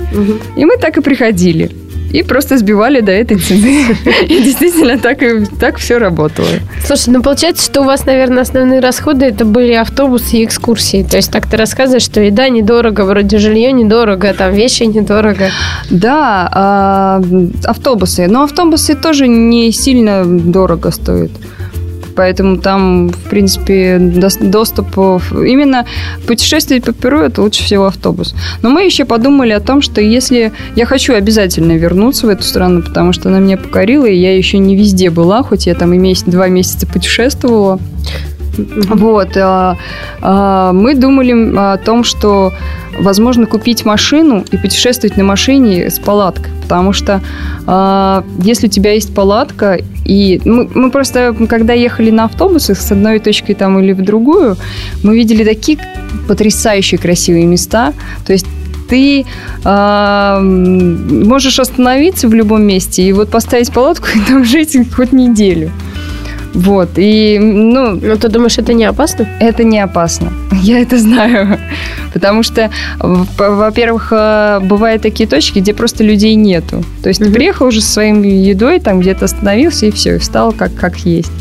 И 0.56 0.64
мы 0.64 0.76
так 0.76 0.96
и 0.96 1.00
приходили 1.00 1.70
и 2.12 2.22
просто 2.22 2.58
сбивали 2.58 3.00
до 3.00 3.12
этой 3.12 3.38
цены. 3.38 3.84
И 4.28 4.42
действительно 4.42 4.98
так, 4.98 5.22
и, 5.22 5.44
так 5.58 5.78
все 5.78 5.98
работало. 5.98 6.48
Слушай, 6.84 7.10
ну 7.10 7.22
получается, 7.22 7.64
что 7.64 7.82
у 7.82 7.84
вас, 7.84 8.06
наверное, 8.06 8.42
основные 8.42 8.80
расходы 8.80 9.26
это 9.26 9.44
были 9.44 9.72
автобусы 9.72 10.38
и 10.38 10.44
экскурсии. 10.44 11.02
То 11.02 11.16
есть 11.16 11.30
так 11.30 11.46
ты 11.46 11.56
рассказываешь, 11.56 12.02
что 12.02 12.20
еда 12.20 12.48
недорого, 12.48 13.02
вроде 13.02 13.38
жилье 13.38 13.72
недорого, 13.72 14.32
там 14.34 14.52
вещи 14.52 14.84
недорого. 14.84 15.50
Да, 15.90 16.48
а, 16.52 17.22
автобусы. 17.64 18.26
Но 18.28 18.44
автобусы 18.44 18.94
тоже 18.94 19.28
не 19.28 19.72
сильно 19.72 20.24
дорого 20.24 20.90
стоят 20.90 21.30
поэтому 22.16 22.56
там, 22.58 23.08
в 23.08 23.28
принципе, 23.30 23.98
доступ... 23.98 24.86
Именно 25.32 25.86
путешествовать 26.26 26.84
по 26.84 26.92
Перу– 26.92 27.20
это 27.20 27.42
лучше 27.42 27.62
всего 27.62 27.86
автобус. 27.86 28.34
Но 28.62 28.70
мы 28.70 28.84
еще 28.84 29.04
подумали 29.04 29.52
о 29.52 29.60
том, 29.60 29.82
что 29.82 30.00
если 30.00 30.52
я 30.74 30.86
хочу 30.86 31.14
обязательно 31.14 31.72
вернуться 31.72 32.26
в 32.26 32.30
эту 32.30 32.42
страну, 32.42 32.82
потому 32.82 33.12
что 33.12 33.28
она 33.28 33.38
меня 33.38 33.56
покорила, 33.56 34.06
и 34.06 34.16
я 34.16 34.36
еще 34.36 34.58
не 34.58 34.76
везде 34.76 35.10
была, 35.10 35.42
хоть 35.42 35.66
я 35.66 35.74
там 35.74 35.92
и 35.92 35.98
месяц, 35.98 36.24
два 36.26 36.48
месяца 36.48 36.86
путешествовала, 36.86 37.78
вот. 38.56 39.36
А, 39.36 39.76
а, 40.20 40.72
мы 40.72 40.94
думали 40.94 41.56
о 41.56 41.76
том, 41.76 42.04
что 42.04 42.52
возможно 42.98 43.46
купить 43.46 43.84
машину 43.84 44.44
и 44.50 44.56
путешествовать 44.56 45.16
на 45.16 45.24
машине 45.24 45.90
с 45.90 45.98
палаткой. 45.98 46.52
Потому 46.62 46.92
что 46.92 47.20
а, 47.66 48.24
если 48.38 48.66
у 48.66 48.70
тебя 48.70 48.92
есть 48.92 49.14
палатка, 49.14 49.78
и 50.04 50.40
мы, 50.44 50.68
мы 50.74 50.90
просто, 50.90 51.34
когда 51.48 51.72
ехали 51.72 52.10
на 52.10 52.24
автобусе 52.24 52.74
с 52.74 52.92
одной 52.92 53.18
точки 53.18 53.54
там 53.54 53.78
или 53.78 53.92
в 53.92 54.02
другую, 54.02 54.56
мы 55.02 55.16
видели 55.16 55.44
такие 55.44 55.78
потрясающие 56.28 56.98
красивые 56.98 57.46
места. 57.46 57.92
То 58.26 58.32
есть 58.32 58.46
ты 58.88 59.24
э, 59.64 60.40
можешь 60.40 61.58
остановиться 61.58 62.28
в 62.28 62.34
любом 62.34 62.62
месте 62.62 63.02
и 63.02 63.12
вот 63.12 63.30
поставить 63.30 63.72
палатку 63.72 64.06
и 64.14 64.20
там 64.20 64.44
жить 64.44 64.76
хоть 64.94 65.12
неделю. 65.12 65.70
Вот, 66.54 66.90
и, 66.96 67.38
ну... 67.38 68.00
Но 68.00 68.16
ты 68.16 68.28
думаешь, 68.28 68.58
это 68.58 68.72
не 68.72 68.84
опасно? 68.84 69.26
Это 69.40 69.62
не 69.62 69.78
опасно. 69.78 70.32
Я 70.62 70.80
это 70.80 70.98
знаю. 70.98 71.58
Потому 72.12 72.42
что, 72.42 72.70
во-первых, 72.98 74.08
э, 74.10 74.60
бывают 74.62 75.02
такие 75.02 75.28
точки, 75.28 75.58
где 75.58 75.74
просто 75.74 76.04
людей 76.04 76.34
нету. 76.34 76.82
То 77.02 77.08
есть 77.08 77.20
ты 77.20 77.30
приехал 77.30 77.66
уже 77.66 77.80
со 77.80 77.92
своей 77.92 78.14
едой, 78.42 78.80
там 78.80 79.00
где-то 79.00 79.26
остановился, 79.26 79.86
и 79.86 79.90
все, 79.90 80.16
и 80.16 80.18
встал 80.18 80.52
как, 80.52 80.74
как 80.74 80.98
есть. 81.00 81.32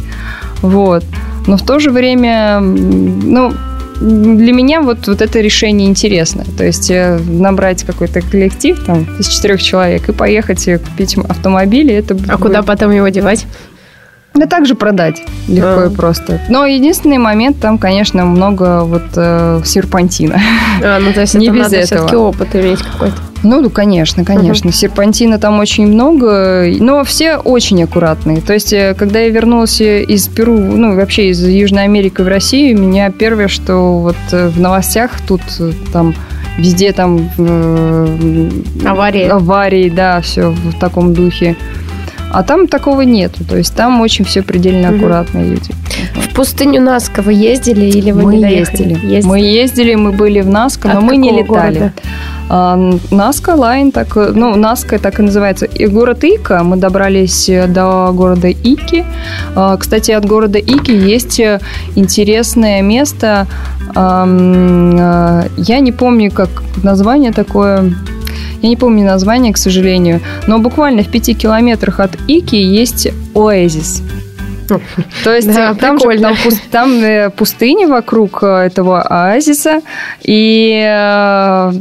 Вот. 0.62 1.04
Но 1.48 1.58
в 1.58 1.66
то 1.66 1.80
же 1.80 1.92
время, 1.92 2.60
ну, 2.60 3.54
для 4.02 4.52
меня 4.52 4.82
вот, 4.82 5.08
вот 5.08 5.22
это 5.22 5.40
решение 5.40 5.88
интересно. 5.88 6.44
То 6.58 6.66
есть 6.66 6.92
э, 6.92 7.18
набрать 7.18 7.84
какой-то 7.84 8.22
коллектив 8.22 8.82
там 8.86 9.08
из 9.20 9.28
четырех 9.28 9.62
человек 9.62 10.10
и 10.10 10.12
поехать 10.12 10.68
и 10.68 10.78
купить 10.78 11.18
автомобиль. 11.18 11.92
Это 11.92 12.14
а 12.14 12.18
будет... 12.18 12.40
куда 12.40 12.64
потом 12.64 12.92
его 12.92 13.08
девать? 13.08 13.46
Да 14.36 14.48
также 14.48 14.76
продать 14.76 15.24
легко 15.48 15.82
а. 15.82 15.86
и 15.88 15.90
просто. 15.90 16.42
Но 16.50 16.66
единственный 16.66 17.18
момент, 17.18 17.60
там, 17.60 17.78
конечно, 17.78 18.26
много 18.26 18.84
вот 18.84 19.04
э, 19.16 19.62
серпантина. 19.64 20.40
А, 20.84 21.00
ну 21.00 21.14
то 21.14 21.22
есть 21.22 21.36
не 21.36 21.48
это 21.48 21.56
без 21.56 21.64
надо 21.64 21.76
этого. 21.78 21.86
все-таки 21.86 22.16
опыт 22.16 22.56
иметь 22.56 22.82
какой-то. 22.82 23.16
Ну, 23.44 23.70
конечно, 23.70 24.26
конечно. 24.26 24.70
Угу. 24.70 24.76
Серпантина 24.76 25.38
там 25.38 25.60
очень 25.60 25.88
много, 25.88 26.66
но 26.80 27.04
все 27.04 27.38
очень 27.38 27.84
аккуратные. 27.84 28.42
То 28.42 28.54
есть, 28.54 28.74
э, 28.74 28.96
когда 28.98 29.20
я 29.20 29.30
вернулась 29.30 29.80
из 29.80 30.28
Перу, 30.28 30.58
ну, 30.58 30.96
вообще 30.96 31.30
из 31.30 31.46
Южной 31.46 31.84
Америки 31.84 32.22
в 32.22 32.28
Россию, 32.28 32.80
меня 32.80 33.12
первое, 33.12 33.48
что 33.48 34.00
вот 34.00 34.18
э, 34.32 34.50
в 34.50 34.60
новостях 34.60 35.12
тут 35.28 35.42
э, 35.60 35.72
там 35.94 36.16
везде 36.58 36.92
там... 36.92 37.30
Э, 37.38 38.50
аварии. 38.84 39.28
Аварии, 39.28 39.90
да, 39.90 40.22
все 40.22 40.50
в 40.50 40.80
таком 40.80 41.14
духе. 41.14 41.56
А 42.36 42.44
там 42.44 42.68
такого 42.68 43.02
нету. 43.02 43.46
То 43.46 43.56
есть 43.56 43.74
там 43.76 44.02
очень 44.02 44.26
все 44.26 44.44
предельно 44.44 44.90
аккуратно 44.90 45.40
угу. 45.40 45.52
люди. 45.52 45.72
В 46.16 46.34
пустыню 46.34 46.82
Наска 46.82 47.22
вы 47.22 47.32
ездили 47.32 47.86
или 47.86 48.12
вы 48.12 48.24
мы 48.24 48.36
не 48.36 48.58
ездили. 48.58 48.90
ездили? 48.90 49.22
Мы 49.22 49.40
ездили, 49.40 49.96
мы 49.96 50.12
были 50.12 50.42
в 50.42 50.50
Наска, 50.50 50.94
но 50.94 51.00
мы 51.00 51.16
не 51.16 51.32
летали. 51.32 51.78
Города? 51.78 51.94
А, 52.50 52.76
Наска 53.10 53.56
Лайн, 53.56 53.94
так, 53.94 54.18
ну, 54.18 54.56
Наска 54.56 55.00
так 55.00 55.20
и 55.20 55.24
называется. 55.24 55.66
И 55.66 55.88
город 55.88 56.26
Ика, 56.26 56.62
мы 56.64 56.76
добрались 56.76 57.50
до 57.70 58.12
города 58.12 58.50
Ики. 58.50 59.06
А, 59.56 59.78
кстати, 59.78 60.12
от 60.12 60.26
города 60.26 60.60
Ики 60.60 60.92
есть 60.92 61.40
интересное 61.96 62.82
место. 62.82 63.48
А, 63.96 65.46
я 65.56 65.80
не 65.80 65.94
помню, 65.94 66.32
как 66.32 66.50
название 66.84 67.32
такое 67.32 67.94
я 68.66 68.70
не 68.70 68.78
помню 68.78 69.06
название, 69.06 69.54
к 69.54 69.58
сожалению, 69.58 70.22
но 70.48 70.58
буквально 70.58 71.04
в 71.04 71.12
пяти 71.12 71.36
километрах 71.36 72.00
от 72.00 72.16
Ики 72.28 72.56
есть 72.56 73.08
оазис. 73.36 74.02
То 75.24 75.36
есть 75.36 75.54
да, 75.54 75.72
э, 75.72 75.76
там, 75.76 76.00
же, 76.00 76.20
там, 76.20 76.36
там 76.72 77.04
э, 77.04 77.30
пустыня 77.30 77.88
вокруг 77.88 78.40
э, 78.42 78.66
этого 78.66 79.02
оазиса, 79.02 79.82
и 80.24 80.84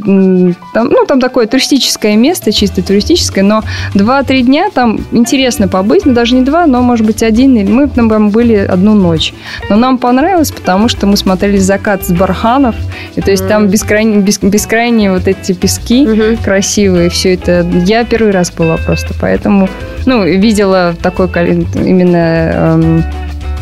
там, 0.04 0.88
ну, 0.88 1.04
там 1.06 1.20
такое 1.20 1.46
туристическое 1.46 2.16
место, 2.16 2.52
чисто 2.52 2.82
туристическое, 2.82 3.44
но 3.44 3.62
2-3 3.94 4.42
дня 4.42 4.68
там 4.72 5.00
интересно 5.12 5.68
побыть, 5.68 6.06
ну, 6.06 6.12
даже 6.12 6.34
не 6.34 6.42
два, 6.42 6.66
но, 6.66 6.82
может 6.82 7.06
быть, 7.06 7.22
один, 7.22 7.54
мы 7.74 7.88
там 7.88 8.30
были 8.30 8.56
одну 8.56 8.94
ночь. 8.94 9.34
Но 9.68 9.76
нам 9.76 9.98
понравилось, 9.98 10.50
потому 10.50 10.88
что 10.88 11.06
мы 11.06 11.16
смотрели 11.16 11.58
закат 11.58 12.04
с 12.04 12.12
барханов, 12.12 12.74
и 13.16 13.20
то 13.20 13.30
есть 13.30 13.44
mm. 13.44 13.48
там 13.48 13.68
бескрайние, 13.68 14.20
бес, 14.20 14.38
бескрайние 14.40 15.12
вот 15.12 15.28
эти 15.28 15.52
пески 15.52 16.04
mm-hmm. 16.04 16.44
красивые, 16.44 17.10
все 17.10 17.34
это. 17.34 17.66
Я 17.84 18.04
первый 18.04 18.32
раз 18.32 18.50
была 18.52 18.76
просто, 18.76 19.14
поэтому, 19.20 19.68
ну, 20.06 20.24
видела 20.24 20.94
такой 21.02 21.28
именно 21.34 22.73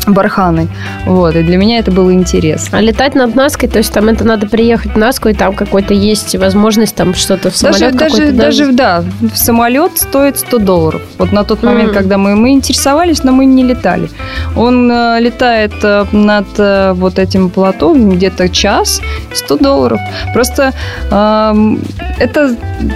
барханы. 0.07 0.67
Вот, 1.05 1.35
и 1.35 1.43
для 1.43 1.57
меня 1.57 1.79
это 1.79 1.91
было 1.91 2.13
интересно. 2.13 2.77
А 2.77 2.81
летать 2.81 3.15
над 3.15 3.35
Наской, 3.35 3.69
то 3.69 3.77
есть 3.77 3.93
там 3.93 4.09
это 4.09 4.23
надо 4.23 4.47
приехать 4.47 4.93
в 4.93 4.97
Наску, 4.97 5.29
и 5.29 5.33
там 5.33 5.53
какой-то 5.53 5.93
есть 5.93 6.35
возможность 6.35 6.95
там 6.95 7.13
что-то 7.13 7.51
в 7.51 7.57
самолет 7.57 7.95
даже, 7.95 8.17
даже, 8.17 8.31
даже, 8.31 8.71
да, 8.71 9.03
в 9.21 9.37
самолет 9.37 9.97
стоит 9.97 10.39
100 10.39 10.57
долларов. 10.59 11.01
Вот 11.17 11.31
на 11.31 11.43
тот 11.43 11.63
момент, 11.63 11.91
mm. 11.91 11.93
когда 11.93 12.17
мы, 12.17 12.35
мы 12.35 12.51
интересовались, 12.51 13.23
но 13.23 13.31
мы 13.31 13.45
не 13.45 13.63
летали. 13.63 14.09
Он 14.55 14.91
э, 14.91 15.19
летает 15.19 15.73
э, 15.83 16.05
над 16.11 16.47
э, 16.57 16.93
вот 16.93 17.19
этим 17.19 17.49
плато 17.49 17.93
где-то 17.93 18.49
час, 18.49 19.01
100 19.33 19.57
долларов. 19.57 19.99
Просто 20.33 20.73
это 22.19 22.55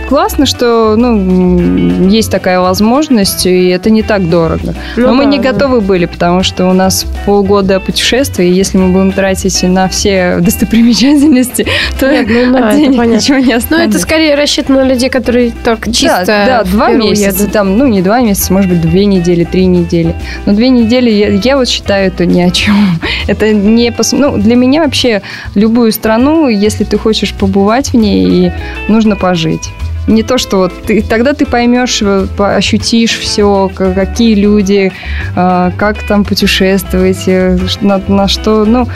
классно, 0.09 0.45
что 0.45 0.95
ну, 0.95 2.07
есть 2.07 2.31
такая 2.31 2.59
возможность, 2.59 3.45
и 3.45 3.67
это 3.67 3.89
не 3.89 4.03
так 4.03 4.29
дорого. 4.29 4.75
Ну, 4.95 5.03
но 5.03 5.07
да, 5.07 5.13
мы 5.13 5.25
не 5.25 5.37
да. 5.37 5.51
готовы 5.51 5.81
были, 5.81 6.05
потому 6.05 6.43
что 6.43 6.65
у 6.67 6.73
нас 6.73 7.05
полгода 7.25 7.79
путешествий, 7.79 8.49
и 8.49 8.53
если 8.53 8.77
мы 8.77 8.89
будем 8.89 9.11
тратить 9.11 9.63
на 9.63 9.87
все 9.87 10.37
достопримечательности, 10.41 11.67
то 11.99 12.11
Нет, 12.11 12.27
ну, 12.29 12.53
да, 12.53 12.73
денег 12.73 13.05
ничего 13.05 13.37
не 13.39 13.53
останется. 13.53 13.69
Ну, 13.71 13.77
это 13.77 13.99
скорее 13.99 14.35
рассчитано 14.35 14.83
на 14.83 14.87
людей, 14.87 15.09
которые 15.09 15.51
так 15.63 15.85
чисто 15.87 16.23
Да, 16.25 16.45
да 16.45 16.63
два 16.63 16.91
месяца, 16.91 17.41
едут. 17.41 17.51
там, 17.51 17.77
ну, 17.77 17.87
не 17.87 18.01
два 18.01 18.21
месяца, 18.21 18.53
может 18.53 18.69
быть, 18.69 18.81
две 18.81 19.05
недели, 19.05 19.43
три 19.43 19.65
недели. 19.65 20.15
Но 20.45 20.53
две 20.53 20.69
недели, 20.69 21.37
я, 21.47 21.57
вот 21.57 21.69
считаю, 21.69 22.07
это 22.07 22.25
ни 22.25 22.41
о 22.41 22.49
чем. 22.49 22.99
Это 23.27 23.53
не... 23.53 23.91
Пос... 23.91 24.11
Ну, 24.11 24.37
для 24.37 24.55
меня 24.55 24.83
вообще 24.83 25.21
любую 25.55 25.91
страну, 25.91 26.49
если 26.49 26.83
ты 26.83 26.97
хочешь 26.97 27.33
побывать 27.33 27.93
в 27.93 27.97
ней, 27.97 28.51
нужно 28.89 29.15
пожить 29.15 29.69
не 30.07 30.23
то, 30.23 30.37
что 30.37 30.57
вот 30.57 30.73
ты, 30.85 31.01
тогда 31.01 31.33
ты 31.33 31.45
поймешь, 31.45 32.01
э, 32.01 32.27
ощутишь 32.37 33.17
все, 33.19 33.69
какие 33.75 34.35
люди, 34.35 34.91
э, 35.35 35.71
как 35.77 36.01
там 36.07 36.23
путешествовать, 36.23 37.23
э, 37.27 37.57
на, 37.81 38.01
на 38.07 38.27
что, 38.29 38.63
ну, 38.65 38.87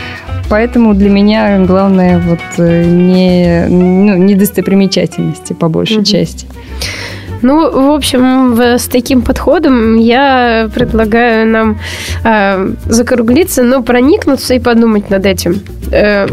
поэтому 0.49 0.93
для 0.93 1.09
меня 1.09 1.59
главное 1.65 2.19
вот 2.19 2.57
не, 2.57 3.65
ну, 3.67 4.15
не 4.15 4.35
достопримечательности 4.35 5.51
по 5.51 5.67
большей 5.67 5.97
угу. 5.97 6.05
части. 6.05 6.47
Ну, 7.41 7.89
в 7.89 7.91
общем, 7.91 8.59
с 8.59 8.87
таким 8.87 9.21
подходом 9.21 9.95
я 9.97 10.69
предлагаю 10.73 11.47
нам 11.47 11.79
э, 12.23 12.73
закруглиться, 12.85 13.63
но 13.63 13.81
проникнуться 13.81 14.53
и 14.53 14.59
подумать 14.59 15.09
над 15.09 15.25
этим. 15.25 15.61
Э, 15.91 16.27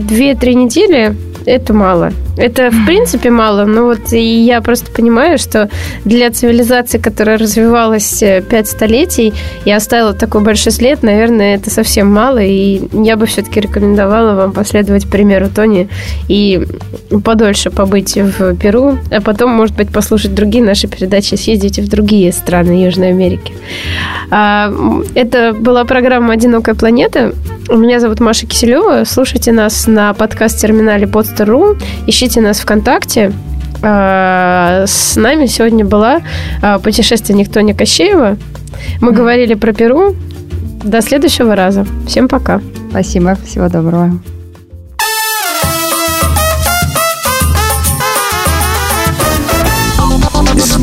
Две-три 0.00 0.54
недели 0.54 1.14
это 1.46 1.74
мало. 1.74 2.12
Это, 2.36 2.70
в 2.70 2.86
принципе, 2.86 3.30
мало, 3.30 3.64
но 3.64 3.84
вот 3.84 4.12
и 4.12 4.44
я 4.44 4.60
просто 4.60 4.90
понимаю, 4.90 5.38
что 5.38 5.68
для 6.04 6.30
цивилизации, 6.30 6.98
которая 6.98 7.38
развивалась 7.38 8.22
э, 8.22 8.42
пять 8.42 8.66
столетий 8.66 9.32
и 9.64 9.70
оставила 9.70 10.14
такой 10.14 10.40
большой 10.40 10.72
след, 10.72 11.02
наверное, 11.02 11.54
это 11.54 11.70
совсем 11.70 12.12
мало, 12.12 12.38
и 12.38 12.88
я 12.92 13.16
бы 13.16 13.26
все-таки 13.26 13.60
рекомендовала 13.60 14.34
вам 14.34 14.52
последовать 14.52 15.08
примеру 15.08 15.48
Тони 15.54 15.88
и 16.26 16.66
подольше 17.22 17.70
побыть 17.70 18.16
в 18.16 18.56
Перу, 18.56 18.98
а 19.10 19.20
потом, 19.20 19.50
может 19.50 19.76
быть, 19.76 19.90
послушать 19.90 20.13
другие 20.22 20.64
наши 20.64 20.88
передачи, 20.88 21.34
съездить 21.34 21.78
в 21.78 21.88
другие 21.88 22.32
страны 22.32 22.84
Южной 22.84 23.10
Америки. 23.10 23.52
А, 24.30 24.72
это 25.14 25.52
была 25.52 25.84
программа 25.84 26.34
«Одинокая 26.34 26.74
планета». 26.74 27.34
Меня 27.70 28.00
зовут 28.00 28.20
Маша 28.20 28.46
Киселева. 28.46 29.04
Слушайте 29.04 29.52
нас 29.52 29.86
на 29.86 30.12
подкаст-терминале 30.12 31.06
Podster.ru. 31.06 31.80
Ищите 32.06 32.40
нас 32.40 32.60
ВКонтакте. 32.60 33.32
А, 33.82 34.84
с 34.86 35.16
нами 35.16 35.46
сегодня 35.46 35.84
была 35.84 36.20
а, 36.62 36.78
путешественник 36.78 37.50
Тоня 37.52 37.74
Кощеева. 37.74 38.36
Мы 39.00 39.12
говорили 39.12 39.54
про 39.54 39.72
Перу. 39.72 40.14
До 40.82 41.00
следующего 41.00 41.56
раза. 41.56 41.86
Всем 42.06 42.28
пока. 42.28 42.60
Спасибо. 42.90 43.36
Всего 43.46 43.68
доброго. 43.68 44.20